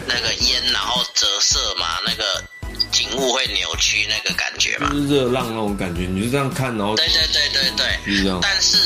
[0.06, 2.44] 那个烟，然后折射嘛，那个
[2.92, 4.96] 景物会扭曲那个感觉嘛就？
[4.96, 8.16] 是热浪那种感觉，你就这样看，然后对对对对对。
[8.16, 8.40] 是这样。
[8.42, 8.78] 但是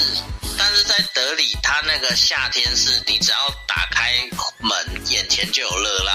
[0.57, 4.13] 但是在德里，它那个夏天是你只要打开
[4.59, 4.77] 门，
[5.09, 6.12] 眼前就有热浪。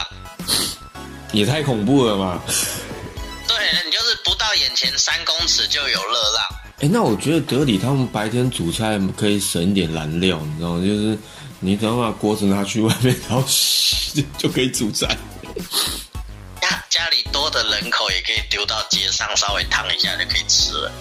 [1.32, 2.42] 也太恐怖了吧？
[3.46, 6.44] 对，你就是不到眼前三公尺就有热浪。
[6.80, 10.84] 哎、那我觉得德里他们白天煮菜可以省一点燃料，你知道吗？
[10.84, 11.18] 就是
[11.60, 13.44] 你只要把锅子拿去外面，然后
[14.38, 15.06] 就可以煮菜。
[16.60, 20.92] 家家里多的人口也可以丢到街上，稍微烫一下就可以吃了。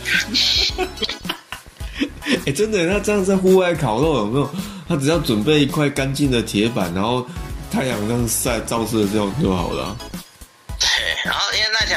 [2.46, 4.50] 哎、真的，那这样在户外烤肉有没有？
[4.88, 7.26] 他只要准备一块干净的铁板，然后
[7.70, 9.98] 太阳这样晒照射这样就好了啊。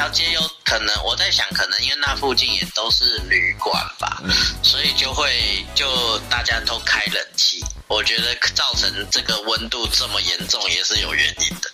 [0.01, 4.23] 条街有可能，我在想，可能因为那附近也都是旅馆吧，
[4.63, 7.63] 所以就会就大家都开冷气。
[7.87, 11.69] 我觉得造成这个温度这么严重也是有原因的。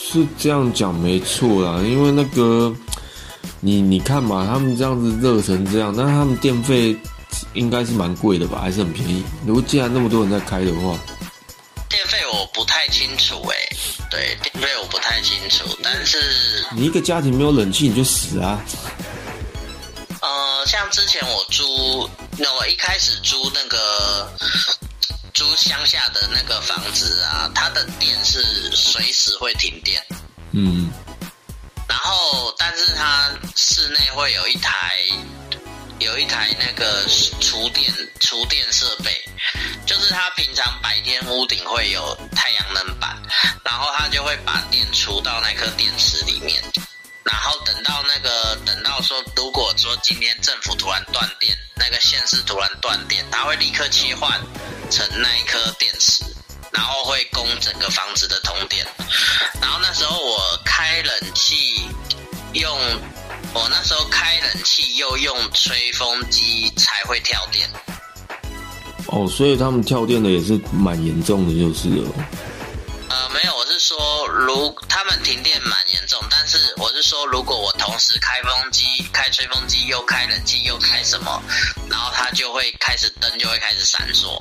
[0.00, 2.72] 是这样讲没错啦，因为那个
[3.58, 6.96] 你你看嘛，他们这样子热成这样，那他们电费
[7.52, 9.24] 应该是蛮贵的吧，还是很便宜？
[9.44, 10.96] 如果既然那么多人在开的话，
[11.88, 13.76] 电费我不太清楚诶、
[14.10, 18.58] 对，电费我不太清楚，但是你一个家庭没有冷气你就死啊！
[20.20, 24.32] 呃，像之前我租，那我一开始租那个
[25.34, 28.42] 租乡下的那个房子啊，它的电是
[28.74, 30.02] 随时会停电，
[30.52, 30.90] 嗯，
[31.86, 34.96] 然后但是它室内会有一台
[35.98, 37.04] 有一台那个
[37.40, 39.12] 厨电厨电设备，
[39.86, 42.97] 就是它平常白天屋顶会有太阳能板，
[43.68, 46.62] 然后它就会把电储到那颗电池里面。
[47.22, 54.40] 然后等到那个等到说，如果说今天政府突然断电，那个县市突然断电，它会立刻切换
[54.90, 56.24] 成那一颗电池，
[56.72, 58.86] 然后会供整个房子的通电。
[59.60, 61.82] 然后那时候我开冷气
[62.54, 62.74] 用，
[63.52, 67.68] 我那时候开冷气又用吹风机才会跳电。
[69.08, 72.10] 哦，所以他们跳电的也是蛮严重的，就是了。
[73.10, 81.42] 呃，没有，我是说，如他们停电蛮严重，但是我是说，如果我同时开风机、开吹风机，又开冷气，又开什么，
[81.88, 84.38] 然后它就会开始灯就会开始闪烁，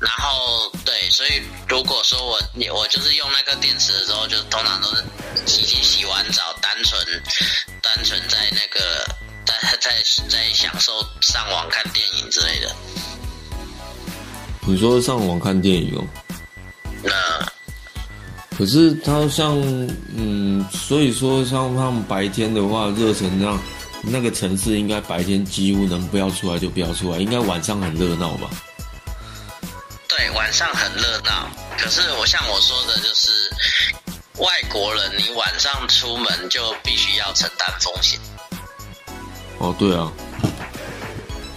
[0.00, 2.40] 然后对，所以如果说我
[2.74, 5.04] 我就是用那个电池的时候，就通常都是
[5.46, 7.22] 洗洗洗完澡，单纯
[7.82, 9.04] 单纯在那个
[9.44, 12.74] 在在在享受上网看电影之类的。
[14.66, 16.04] 你说上网看电影哦，
[17.02, 17.12] 那
[18.56, 19.54] 可是他像
[20.16, 23.60] 嗯，所以说像他们白天的话热成这样，
[24.02, 28.48] 那个城市应该白天几乎能不要出来就不要出来，应该晚上很热闹吧？
[30.08, 31.48] 对，晚上很热闹。
[31.76, 33.28] 可是我像我说的，就是
[34.38, 38.18] 外国人，你晚上出门就必须要承担风险。
[39.58, 40.10] 哦，对啊，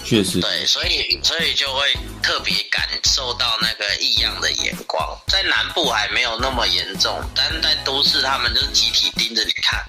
[0.09, 1.81] 确实，对，所以所以就会
[2.23, 4.99] 特别感受到那个异样的眼光。
[5.27, 9.79] 在南部还没有那么严重，但是在都市他们就是集体盯着你看，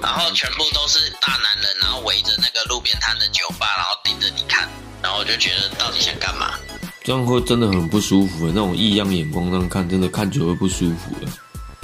[0.00, 4.68] 然后全部都是大男人，然后围着那个路边摊的酒吧，然后盯着你看，
[5.02, 6.54] 然后我就觉得到底想干嘛？
[7.02, 8.46] 这样会真的很不舒服。
[8.46, 11.26] 那种异样眼光这样看，真的看久会不舒服的。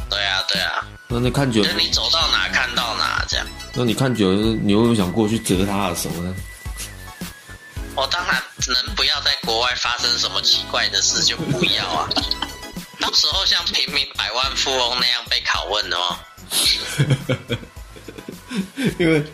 [0.09, 3.47] 对啊，对啊，那你看久就，你走到哪看到哪这样。
[3.75, 6.33] 那你看久了，你会不会想过去折他的手呢？
[8.71, 12.09] 能不要在国外发生什么奇怪的事就不要啊。
[13.01, 16.17] 到时候像平民百万富翁那样被拷问的哦。
[18.99, 19.25] 因为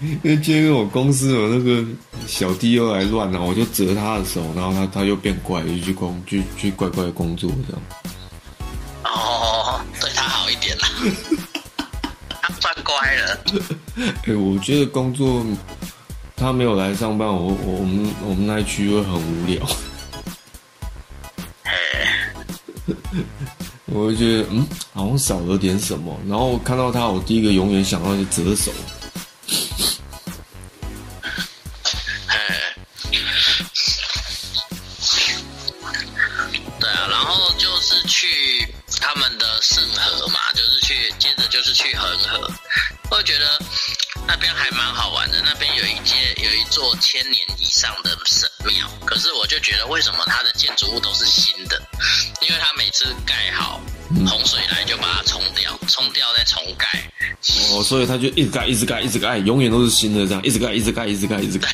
[0.00, 1.84] 因为今天我公司有那个
[2.28, 7.82] 小弟又来乱了，我就折他的手，然后他他又变乖，就去工去去乖乖的工作这样。
[9.04, 10.88] 哦，对他好一点啦。
[12.42, 13.44] 他算乖了。
[14.26, 15.44] 哎、我觉得工作
[16.40, 19.62] 他没有来上班，我我我们我们那一区会很无聊。
[21.64, 22.32] 哎，
[23.84, 26.18] 我会觉得嗯，好像少了点什么。
[26.26, 28.72] 然后看到他，我第一个永远想到就折手。
[32.28, 32.74] 哎，
[36.80, 38.66] 对啊，然后就是去
[38.98, 42.50] 他们的圣河嘛，就是去，接着就是去恒河。
[43.10, 43.62] 我觉得
[44.30, 51.82] 那边还蛮好玩的，那边有一间有一座千年以上的神庙，可是我就觉得为什么它的建筑物都是新的？
[52.40, 53.80] 因为它每次盖好，
[54.28, 56.86] 洪水来就把它冲掉，冲掉再重盖。
[57.72, 61.68] 哦，所以他就一直盖，一直盖，一直盖，永远都是新的这样，一直盖，一直盖，一直盖，一直盖，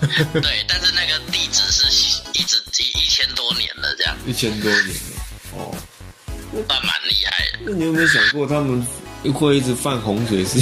[0.00, 4.94] 对 对，但是那个地址是一直一一千多年了，这样一千多年了。
[5.54, 5.74] 哦，
[6.68, 7.58] 算蛮厉害的。
[7.66, 8.86] 那你有没有想过，他们
[9.34, 10.60] 会一直犯洪水是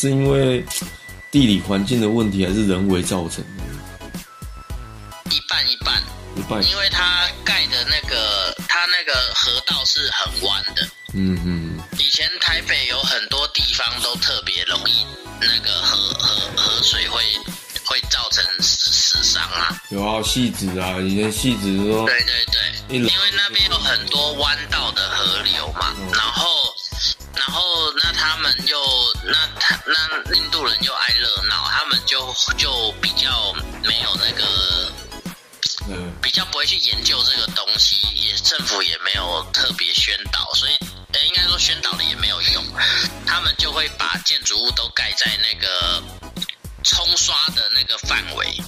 [0.00, 0.64] 是因为
[1.30, 3.64] 地理环境的问题，还是人为造成的？
[5.30, 6.02] 一半一半，
[6.36, 10.88] 一半，因为它盖的那个，它那个河道是很弯的。
[11.12, 15.04] 嗯嗯，以前台北有很多地方都特别容易
[15.38, 17.22] 那个河河河水会
[17.84, 19.82] 会造成死死伤啊。
[19.90, 26.74] 有啊，戏子啊，以前戏子说，对对对，因为那边有很多弯道的河流嘛，嗯然后
[27.40, 28.78] 然后那他们又
[29.24, 34.92] 那他那印度人又爱热闹，他们就就比较没有那个
[35.88, 40.72] 嗯，比较不会去研究这个东西，也政府也没有特别宣导，所以
[41.12, 42.62] 呃应该说宣导的也没有用，
[43.26, 46.02] 他们就会把建筑物都盖在那个
[46.84, 48.62] 冲刷的那个范围。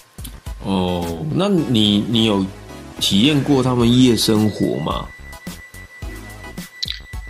[0.60, 2.44] 哦，那你你有
[3.00, 5.06] 体验过他们夜生活吗？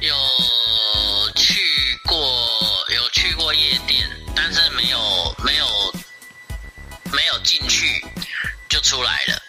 [0.01, 0.15] 有
[7.13, 8.05] 没有进去
[8.69, 9.43] 就出来了，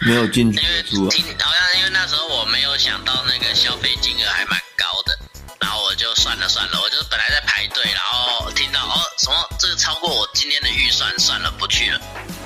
[0.00, 0.82] 没有进去因为
[1.38, 5.18] 好像因为那时候我没有想到那个消费金额还蛮高的，
[5.60, 12.00] 然后我就算了算了，我就本来在排队，然后听到哦什么这个超过我今天的预算，算了不去了。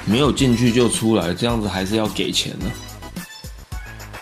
[0.04, 2.66] 没有进去就出来，这样子还是要给钱的。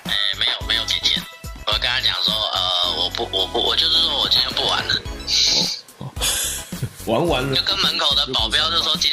[0.04, 1.22] 哎，没有没有给钱，
[1.66, 4.94] 我跟他讲说呃我不我不我就是说我今天不玩了。
[7.06, 9.10] 玩完了就跟门口的保镖就说今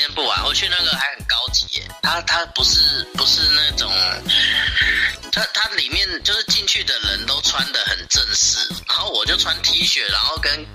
[0.60, 3.90] 去那个还很高级耶，他他不是不是那种，
[5.32, 10.66] 他他里面就是进去的人都穿的很正式，然后我就穿 T 恤，然后跟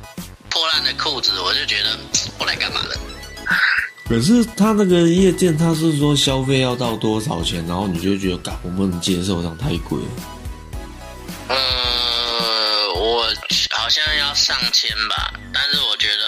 [0.49, 1.99] 破烂的裤子，我就觉得
[2.39, 2.99] 我来干嘛的？
[4.09, 10.09] 可是他那个夜店，他是说消费要到多少钱，然后你就觉得，嘎，我不能接受，这样太贵了。
[11.49, 13.27] 呃，我
[13.73, 16.24] 好像要上千吧，但是我觉得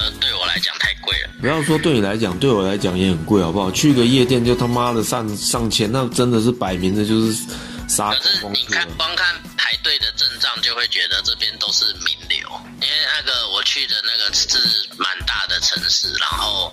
[1.07, 1.31] 贵了。
[1.41, 3.71] 不要说对你来讲，对我来讲也很贵，好不好？
[3.71, 7.45] 去个夜店就他妈的上上千，那真的是摆明的就是
[7.89, 8.67] 杀可是你。
[8.69, 12.39] 看光看排队的阵仗，就会觉得这边都是名流，
[12.83, 14.59] 因为那个我去的那个是
[14.99, 16.73] 蛮大的城市，然后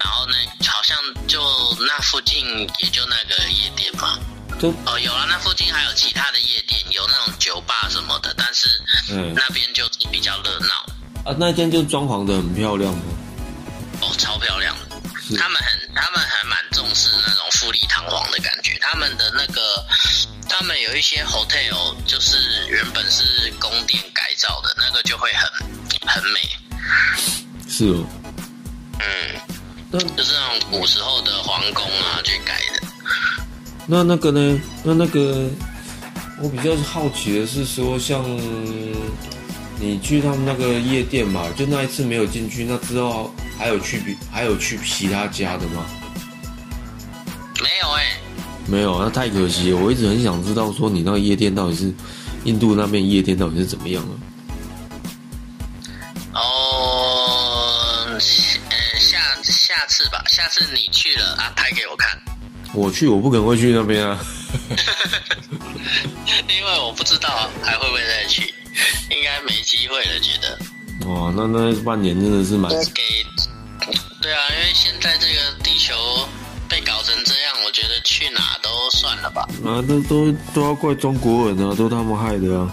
[0.00, 0.34] 然后呢，
[0.66, 1.40] 好像就
[1.86, 2.44] 那附近
[2.80, 4.18] 也就那个夜店嘛。
[4.58, 8.66] 就哦，有了，那附近还有其他的夜店，有那种酒吧什么的，但是
[9.12, 13.02] 嗯那边就是比较热闹，啊，那间就装潢的很漂亮吗？
[14.00, 14.96] 哦，超漂亮的。
[15.36, 18.78] 他们很，他们还蛮重视那种富丽堂皇的感觉。
[18.80, 19.60] 他们的那个，
[20.48, 25.68] 他们有一些 hotel 就是原本是宫殿改造的，那个就会很
[26.08, 26.40] 很美。
[27.68, 28.06] 是哦。
[29.00, 29.06] 嗯，
[29.90, 32.88] 那就是那种古时候的皇宫啊去改的。
[33.86, 34.60] 那那个呢？
[34.82, 35.48] 那那个，
[36.40, 38.22] 我比较好奇的是说，像
[39.80, 45.86] 你去他们那个夜店嘛，就那一次没有进去，那之后还有去比还有去其他家的吗？
[47.60, 48.18] 没有哎、
[48.66, 49.76] 没有，那太可惜了。
[49.76, 51.92] 我一直很想知道说你那个夜店到底是
[52.44, 54.12] 印度那边夜店到底是怎么样啊？
[56.34, 62.18] 哦，呃，下下次吧，下次你去了啊，拍给我看。
[62.74, 64.18] 我去，我不可能会去那边啊。
[66.48, 68.52] 因为我不知道还会不会再去，
[69.10, 70.58] 应该没机会了，觉得。
[71.08, 72.70] 哇，那那半年真的是蛮……
[72.92, 73.02] 给，
[74.20, 75.94] 对啊，因为现在这个地球
[76.68, 79.42] 被搞成这样，我觉得去哪都算了吧。
[79.64, 82.68] 啊，那都都要怪中国人啊，都他们害的啊！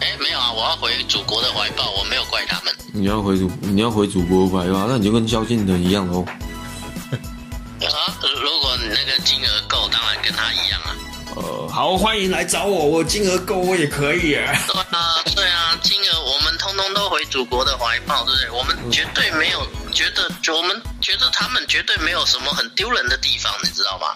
[0.00, 2.74] 哎，没有啊，我要回祖国的怀抱，我没有怪他们。
[2.92, 6.24] 你要回祖，你要回祖国怀抱，那你就跟萧敬腾一样哦。
[7.84, 10.96] 啊，如果你那个金额够，当然跟他一样啊。
[11.34, 14.32] 呃，好，欢迎来找我，我金额够，我也可以。
[14.32, 18.50] 对啊，对啊，金额我们通通都回祖国的怀抱，对不对？
[18.50, 24.06] 我们绝对没有觉得，我们觉得他们绝对没有什么很丢人的地方，你知道吗？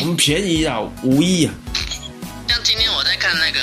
[0.00, 1.54] 我们便宜啊，无意啊。
[2.48, 3.60] 像今天我在看那个，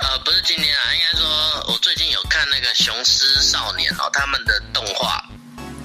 [0.00, 1.28] 呃，不是今天啊，应该说
[1.72, 5.22] 我最近有看那个《雄狮少年》哦，他们的动画。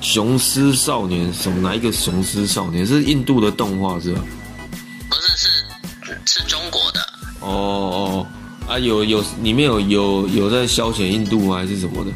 [0.02, 1.62] 雄狮少年什么？
[1.62, 2.88] 哪一个雄狮少年？
[2.88, 4.22] 是印度的动画是吧？
[5.10, 5.57] 不是，是
[6.26, 7.02] 是中国的。
[7.40, 8.28] 哦哦
[8.68, 11.58] 啊，有有里面有有有在消遣印度吗？
[11.58, 12.12] 还是什么的？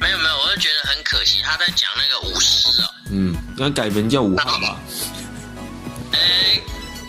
[0.00, 2.90] 没有没有，我就觉得很可惜，他在讲那个舞狮哦。
[3.10, 4.80] 嗯，那改名叫武汉吧。
[6.12, 6.60] 哎，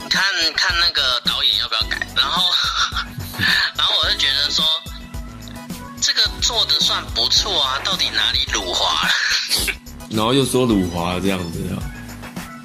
[0.10, 0.22] 看
[0.56, 2.44] 看那个导演要不要改，然后
[3.76, 4.64] 然后我就觉得说，
[6.00, 9.14] 这个做的算不错啊，到底哪里辱华了？
[10.12, 11.82] 然后又说辱华这样子啊？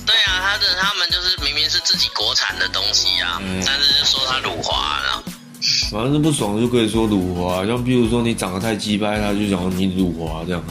[0.08, 5.22] 对啊，他的他们就是明明是自己国产的东西啊，但是就说他辱华了。
[5.90, 10.64] 反正不爽就可以说辱华，像比如说你长得太鸡掰，他就讲你辱华这样。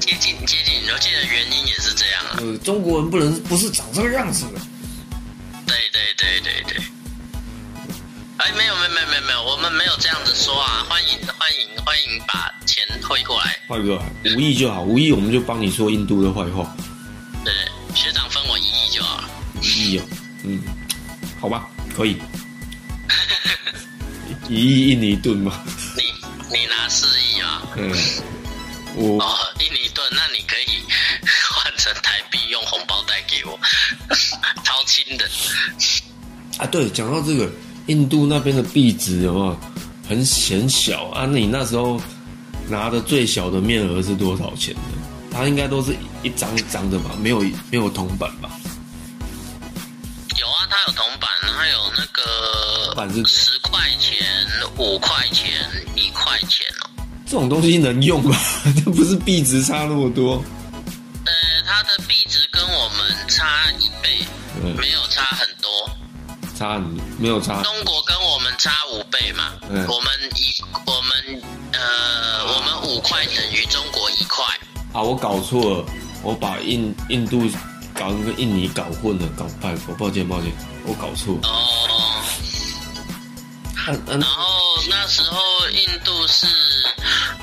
[0.00, 2.38] 接近接近，我记得原因也是这样啊。
[2.38, 4.60] 呃，中国人不能不是长这个样子的。
[5.64, 6.84] 对对对对对。
[8.38, 10.84] 哎，没有没有没有没有没有，我们没有这样子说啊！
[10.88, 13.56] 欢迎欢迎欢迎，把钱汇过来。
[13.68, 16.74] 汇过来，无意就好，无意我们就帮你说印度的坏话。
[17.44, 17.52] 对，
[17.96, 19.28] 学长分我一亿就好了。
[19.62, 20.04] 一亿哦，
[20.44, 20.62] 嗯，
[21.40, 21.66] 好吧，
[21.96, 22.18] 可以。
[24.48, 25.64] 一亿印尼盾吗？
[25.96, 26.02] 你
[26.56, 27.62] 你拿四亿啊？
[27.76, 27.90] 嗯，
[28.94, 30.84] 我哦，印尼盾，那你可以
[31.50, 33.58] 换成台币，用红包袋给我，
[34.62, 35.26] 超轻的。
[36.58, 37.50] 啊，对，讲到这个。
[37.86, 39.60] 印度那边的币值有没有
[40.08, 41.24] 很显小啊？
[41.24, 42.02] 你那时候
[42.68, 44.80] 拿的最小的面额是多少钱的？
[45.36, 47.10] 它应该都是一张一张的吧？
[47.20, 48.50] 没有没有铜板吧？
[50.38, 54.26] 有啊，它有铜板，它有那个十块钱、
[54.78, 55.52] 五块钱、
[55.94, 56.90] 一块钱哦。
[57.26, 58.34] 这种东西能用吗？
[58.82, 60.42] 这不是币值差那么多？
[61.26, 61.32] 呃，
[61.66, 64.26] 它的币值跟我们差一倍，
[64.74, 65.70] 没有差很多。
[66.58, 66.82] 差很
[67.18, 67.62] 没有差？
[67.62, 69.52] 中国跟我们差五倍嘛？
[69.68, 74.42] 嗯，我们一我们呃，我们五块等于中国一块。
[74.96, 75.84] 啊，我搞错了，
[76.22, 77.42] 我把印印度
[77.92, 80.50] 搞跟印尼搞混了，搞拜佛抱歉抱歉，
[80.86, 81.38] 我搞错。
[81.42, 82.22] 哦。
[84.06, 84.42] 然后
[84.88, 85.38] 那时候
[85.68, 86.46] 印度是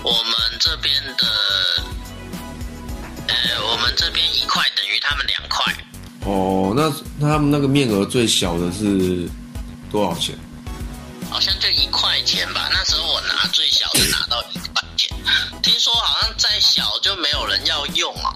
[0.02, 1.28] 我们这边的，
[3.28, 3.36] 呃，
[3.72, 5.72] 我们这边一块等于他们两块。
[6.26, 9.30] 哦，那那他们那个面额最小的是
[9.92, 10.36] 多少钱？
[11.30, 12.68] 好像就一块钱吧。
[12.74, 14.44] 那时候我拿最小的拿到
[14.98, 15.16] 钱，
[15.62, 18.34] 听说好像再小就没有人要用啊。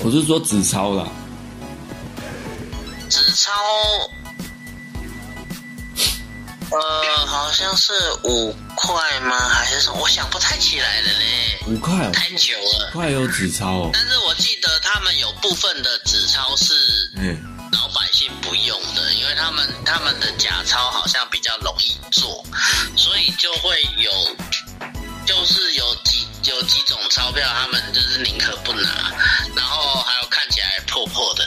[0.00, 1.06] 我是说纸钞啦。
[3.10, 3.50] 纸钞，
[6.70, 7.92] 呃，好像是
[8.24, 9.48] 五块吗？
[9.48, 9.98] 还是什么？
[10.00, 11.58] 我想不太起来了嘞。
[11.66, 12.90] 五块，太久了。
[12.90, 16.74] 五块有纸钞，但是我记得他们有部分的纸钞是。
[17.16, 22.44] 嗯，老百姓不用的，因为他们他们的假钞好像比较容易做，
[22.96, 24.12] 所以就会有，
[25.28, 29.12] 就是有几有几种钞票，他们就是宁可不拿，
[29.54, 31.44] 然后还有看起来破破的。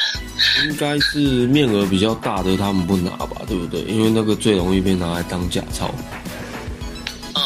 [0.64, 1.18] 应该是
[1.48, 3.82] 面额比较大的，他们不拿吧，对不对？
[3.86, 5.88] 因为那个最容易被拿来当假钞。
[7.34, 7.42] 呃，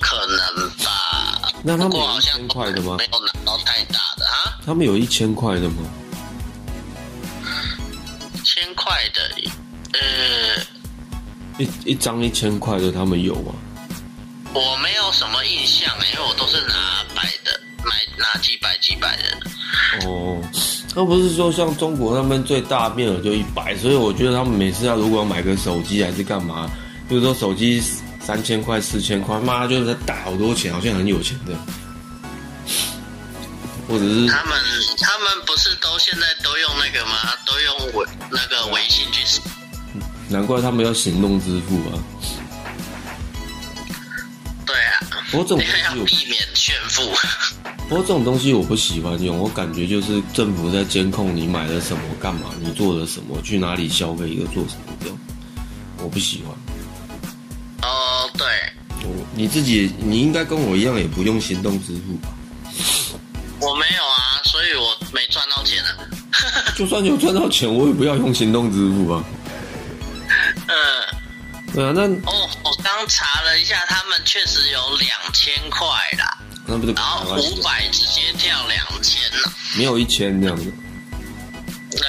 [0.00, 1.50] 可能吧。
[1.64, 2.94] 那他们有一千块的吗？
[2.96, 4.60] 没有拿到太大的啊。
[4.64, 5.82] 他们有一千块的吗？
[8.44, 9.28] 千块的，
[9.98, 10.62] 呃，
[11.58, 13.52] 一一张一千块的，他们有吗？
[14.52, 20.06] 我没有什么印象，因为我都是拿百的，买拿几百几百的。
[20.06, 20.42] 哦，
[20.94, 26.68] 那不是说像中国那边最大面额就一百，所以我觉得他们每次要如果要买个手机还是干嘛，
[27.08, 27.80] 比如说手机
[28.20, 31.54] 三千块四千块，妈就是打好多钱，好像很有钱的。
[33.88, 34.60] 或者是他们，
[35.00, 37.34] 他们不是都现在都用那个吗？
[37.44, 39.40] 都用微那个微信去。
[40.28, 41.98] 难怪他们要行动支付啊。
[45.30, 45.40] 对啊。
[45.40, 45.58] 我总
[45.98, 47.02] 要避免炫富。
[47.88, 55.18] 不过这种东西我不喜欢用，我感觉就是政府在监控你买了什么、干嘛，你做了什么、去哪里消费又做什么这样，
[55.98, 56.54] 我不喜欢。
[57.82, 58.46] 哦，对，
[59.02, 62.28] 我你自己你应该跟我一样，也不用行动支付吧？
[63.60, 65.96] 我没有啊，所以我没赚到钱啊。
[66.76, 69.24] 就算有赚到钱，我也不要用行动支付啊。
[70.68, 75.86] 嗯，对啊，那哦，我刚查了一下，他们确实有两千块
[76.18, 79.52] 啦，那不就然后五百直接跳两千了。
[79.76, 80.72] 没有一千这样子，
[81.90, 82.00] 对，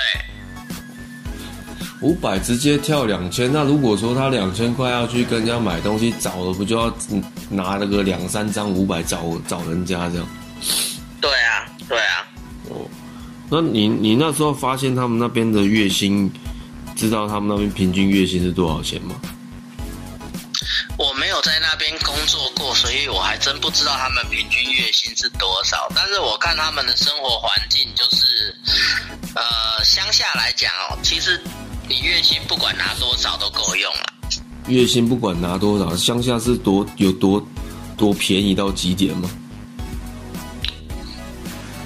[1.99, 3.52] 五百直接跳两千。
[3.52, 10.28] 那如果说他两千块要去跟人家买东西，找了不就要嗯拿那个两三张五百找找人家这样？
[11.20, 12.28] 对啊，对啊。
[12.70, 12.88] 哦，
[13.49, 16.32] 那你你那时候发现他们那边的月薪，
[16.95, 19.16] 知道他们那边平均月薪是多少钱吗？
[21.42, 25.92] 在那边工作过，所以我还真不知道他们平均月薪是多少。
[25.96, 28.56] 但是我看他们的生活环境，就是
[29.36, 31.42] 呃，乡下来讲哦，其实
[31.88, 34.14] 你月薪不管拿多少都够用了。
[34.68, 37.46] 月薪不管拿多少，乡下是多有多
[37.98, 39.30] 多便宜到极点吗？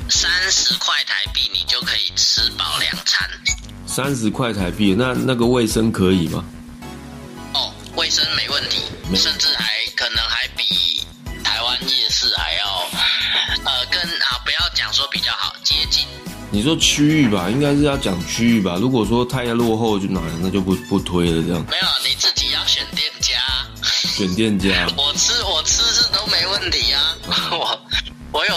[0.10, 3.30] 三十块台币，你就可以吃饱两餐。
[3.88, 6.44] 三十块台币，那那个卫生可以吗？
[8.06, 8.84] 哦，卫生没问题，
[9.16, 11.02] 甚至还可能还比
[11.44, 12.88] 台湾夜市还要，
[13.66, 16.06] 呃，跟啊不要讲说比较好，接近。
[16.52, 18.78] 你说区域吧，应该是要讲区域吧。
[18.80, 23.40] 如果说太落后就哪那就不不推了，这样没有，你自己要选店家。
[23.84, 24.88] 选店家。
[24.96, 25.35] 我吃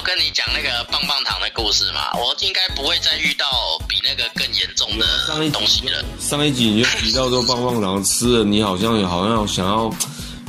[0.08, 3.46] 跟你讲那个棒棒糖的故事嘛，我应该不会再遇到
[3.86, 6.02] 比那个更严重的上一的东西了。
[6.18, 9.94] 上一集你就提到说棒棒糖吃了，你好像好像想要，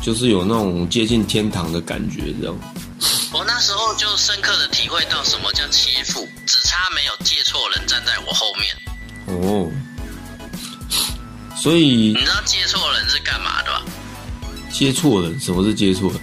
[0.01, 2.55] 就是有那种接近天堂的感觉，这样。
[3.33, 8.73] 我那时候就深刻的体会到什么叫切腹，只差没有借错人站在我后面。
[9.27, 9.69] 哦，
[11.57, 13.83] 所以你知道借错人是干嘛的吧？
[14.71, 16.21] 接错人，什么是接错人？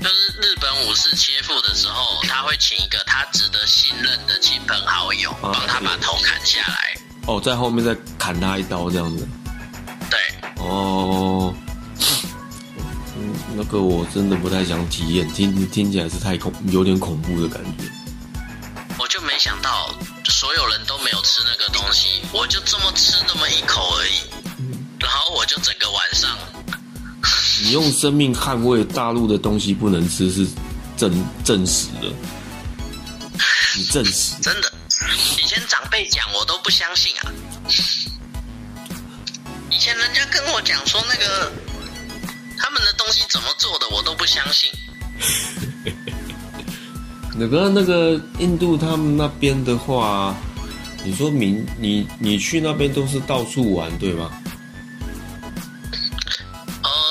[0.00, 6.96] 就是日本武士切腹的时候，他会请一个他值得信任的亲朋好友，帮他把头砍下来。
[7.26, 9.28] 哦，在后面再砍他一刀这样子。
[10.10, 10.18] 对，
[10.56, 11.54] 哦，
[13.16, 17.84] 嗯，那个我真的不太想体验，听听起来是太恐，有点恐怖的感觉。
[18.98, 19.94] 我就没想到
[20.24, 24.20] 所有人都没有吃那个东西，我就这么吃那么一口而已，
[24.98, 26.30] 然后我就整个晚上，
[27.62, 30.46] 你用生命捍卫大陆的东西不能吃，是
[30.96, 31.12] 证
[31.44, 32.12] 证实的。
[33.76, 34.72] 你证实真的，
[35.38, 37.32] 以前长辈讲我都不相信啊。
[39.70, 41.52] 以前人家跟我讲说那个
[42.58, 44.70] 他们的东西怎么做的，我都不相信。
[47.36, 50.34] 那个那个印度他们那边的话，
[51.04, 54.39] 你说明你你去那边都是到处玩对吧？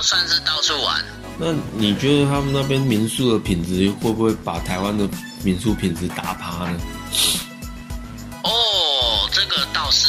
[0.09, 1.05] 呃，算是到处玩。
[1.37, 5.07] 那你觉得他们那边民宿的品质会不会把台湾的
[5.43, 6.79] 民宿品质打趴呢？
[8.43, 10.07] 哦，这个倒是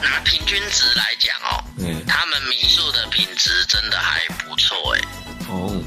[0.00, 5.00] 拿平均值来讲哦，嗯，他们民宿的品质真的还不错哎，
[5.48, 5.82] 哦，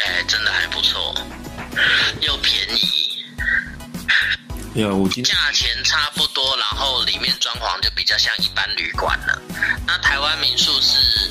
[0.00, 1.14] 哎，真的还不错，
[2.22, 3.24] 又便宜，
[4.74, 9.42] 对啊，我价钱差不多，然后里面装潢就比较像一般旅馆了。
[9.86, 11.30] 那台湾民宿是，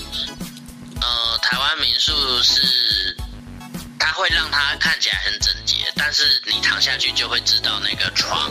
[1.04, 3.18] 呃，台湾民宿是，
[4.00, 8.50] 它会让它看起来很整洁，但是你躺下去就会知道那个床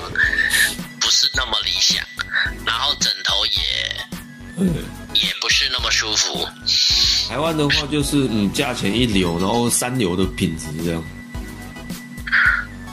[1.01, 2.07] 不是那么理想，
[2.67, 3.63] 然后枕头也
[4.59, 4.85] 嗯，
[5.15, 6.47] 也不是那么舒服。
[7.27, 11.03] 台湾的话就是嗯，价钱一流，然后三流的品质这样。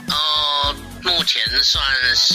[0.07, 1.83] 呃，目前算
[2.15, 2.33] 是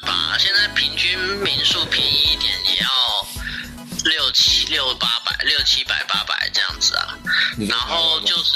[0.00, 3.26] 吧，现在平均民宿便宜一点也要
[4.06, 7.18] 六七六八百六七百八百这样子啊。
[7.68, 8.52] 然后就是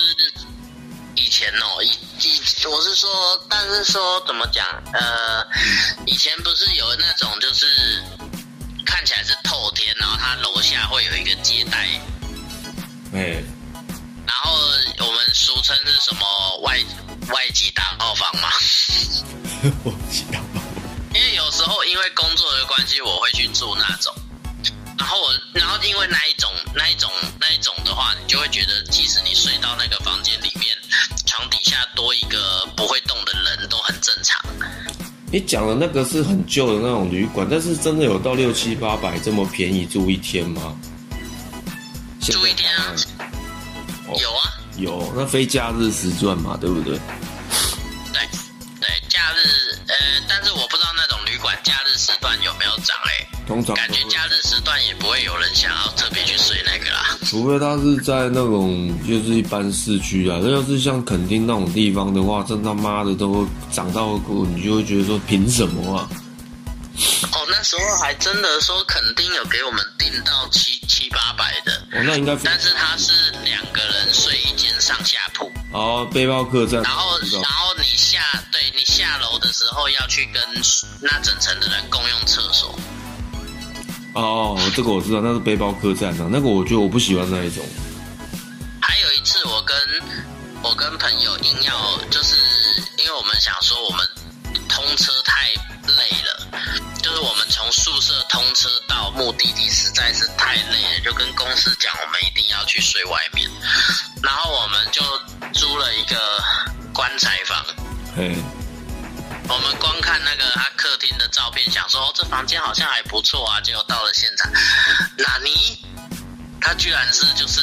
[1.16, 4.66] 以前哦，以以我是说，但是说怎么讲？
[4.92, 5.46] 呃，
[6.06, 7.66] 以前不是有那种就是
[8.84, 11.88] 看起来是透天，然后它楼下会有一个接待，
[13.12, 13.42] 哎，
[14.26, 14.52] 然后
[14.98, 16.78] 我们俗称是什么外
[17.32, 18.48] 外籍大号房嘛？
[19.84, 20.40] 我知道。
[21.12, 24.14] 因为有时候因为工作的关系，我会去住那种。
[25.00, 30.76] 然后我，然后因为那一种、那一种、那一种的话，你就会觉得，即使你睡到那个房间里面，
[31.26, 34.38] 床底下多一个不会动的人都很正常。
[35.32, 40.76] 你讲的那个是很旧的那种旅馆，但是真的有到六七八百这么便宜住一天吗？
[42.20, 42.94] 住一天啊
[44.06, 46.98] 哦有啊，有，那非假日时赚嘛，对不对？
[46.98, 47.00] 对，
[53.60, 57.18] 通常感觉假日时段也不会有人想要特别去睡那个啦。
[57.26, 66.08] 除非他是在那种就是一般市区啊，那要是像垦丁那种地方的话，真他妈的都涨到过，你就会觉得说凭什么啊？
[67.32, 73.12] 哦，那时候还真的说垦丁有给我们订到七七八百的，哦，那应该但是他是
[73.44, 80.42] 两个人睡一间上下铺，哦，背包客栈，然后然后你下对你下楼的时候要去跟
[81.00, 82.74] 那整层的人共用厕所。
[84.14, 87.64] 哦，这个我知道，那是背包客栈啊，那个我觉得我不喜欢那一种。
[88.80, 89.76] 还有一次，我跟
[90.62, 92.36] 我跟朋友硬要，就是
[92.98, 94.06] 因为我们想说我们
[94.68, 95.48] 通车太
[95.92, 96.48] 累了，
[97.02, 103.48] 就是我们从宿舍通车到目的地实在是太累了，就跟公司讲我们一定要去睡外面，
[104.22, 105.02] 然后我们就
[105.52, 106.16] 租了一个
[106.92, 107.64] 棺材房。
[108.16, 108.34] 嘿，
[109.52, 114.50] 我们光看那个他客厅的照片，想说、哦、这房间好像还不错啊，结果到了现场，
[115.18, 115.76] 纳尼？
[116.60, 117.60] 他居然是就是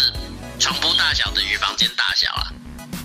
[0.59, 2.51] 床铺大小等于房间大小啊！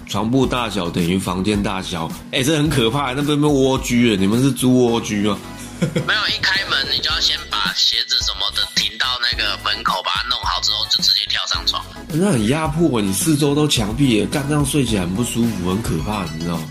[0.09, 5.39] 床铺大小等于房间大小，哎、这很可怕，那边被蜗居了，你们是租蜗居吗？
[6.05, 11.85] 没有一开门，你就要先把鞋子什么的停到那个门口，把它弄好之后，就直接跳上床。
[12.09, 16.64] 那很压迫，你四周都墙壁耶，干这样睡起来很不舒服，很可怕，你知道吗？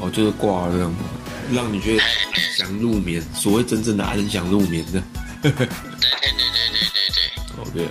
[0.00, 2.08] 哦，就是挂了这样子，让你觉得安
[2.56, 5.02] 详入眠，所谓真正的安详入眠的。
[5.42, 6.30] 对对对对
[6.72, 7.84] 对对对。
[7.84, 7.88] OK，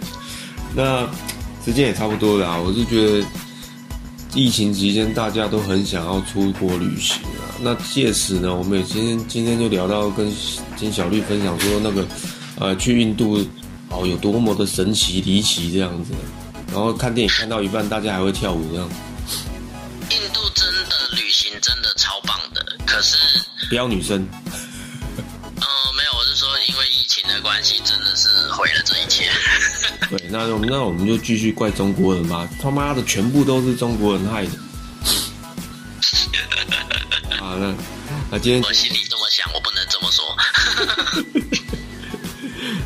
[0.75, 1.07] 那
[1.63, 2.57] 时间也差不多了啊。
[2.57, 3.25] 我是觉得
[4.33, 7.55] 疫情期间大家都很想要出国旅行啊。
[7.61, 10.31] 那届时呢，我们也今天今天就聊到跟
[10.75, 12.05] 金小绿分享说那个
[12.59, 13.43] 呃去印度
[13.89, 16.11] 哦有多么的神奇离奇这样子，
[16.67, 18.89] 然后看电影看到一半，大家还会跳舞这样，
[20.11, 20.41] 印度
[21.65, 23.17] 真的超棒的，可是
[23.69, 24.21] 不要女生。
[24.21, 24.21] 嗯，
[25.97, 29.31] 没有，我是说，因为疫情的关系，真的是毁了这一切。
[30.11, 34.51] 对，那我们那我们就继续怪中国人吧，他妈的全部都是中国人害的。
[37.39, 37.73] 好，那
[38.29, 40.37] 那今天我心里这么想，我不能这么说。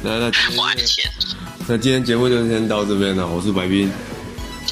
[0.01, 1.11] 那那今我爱钱，
[1.67, 3.91] 那今天节目就先到这边了，我是白冰，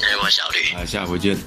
[0.00, 0.72] 哎，我小绿。
[0.74, 1.38] 啊，下回见。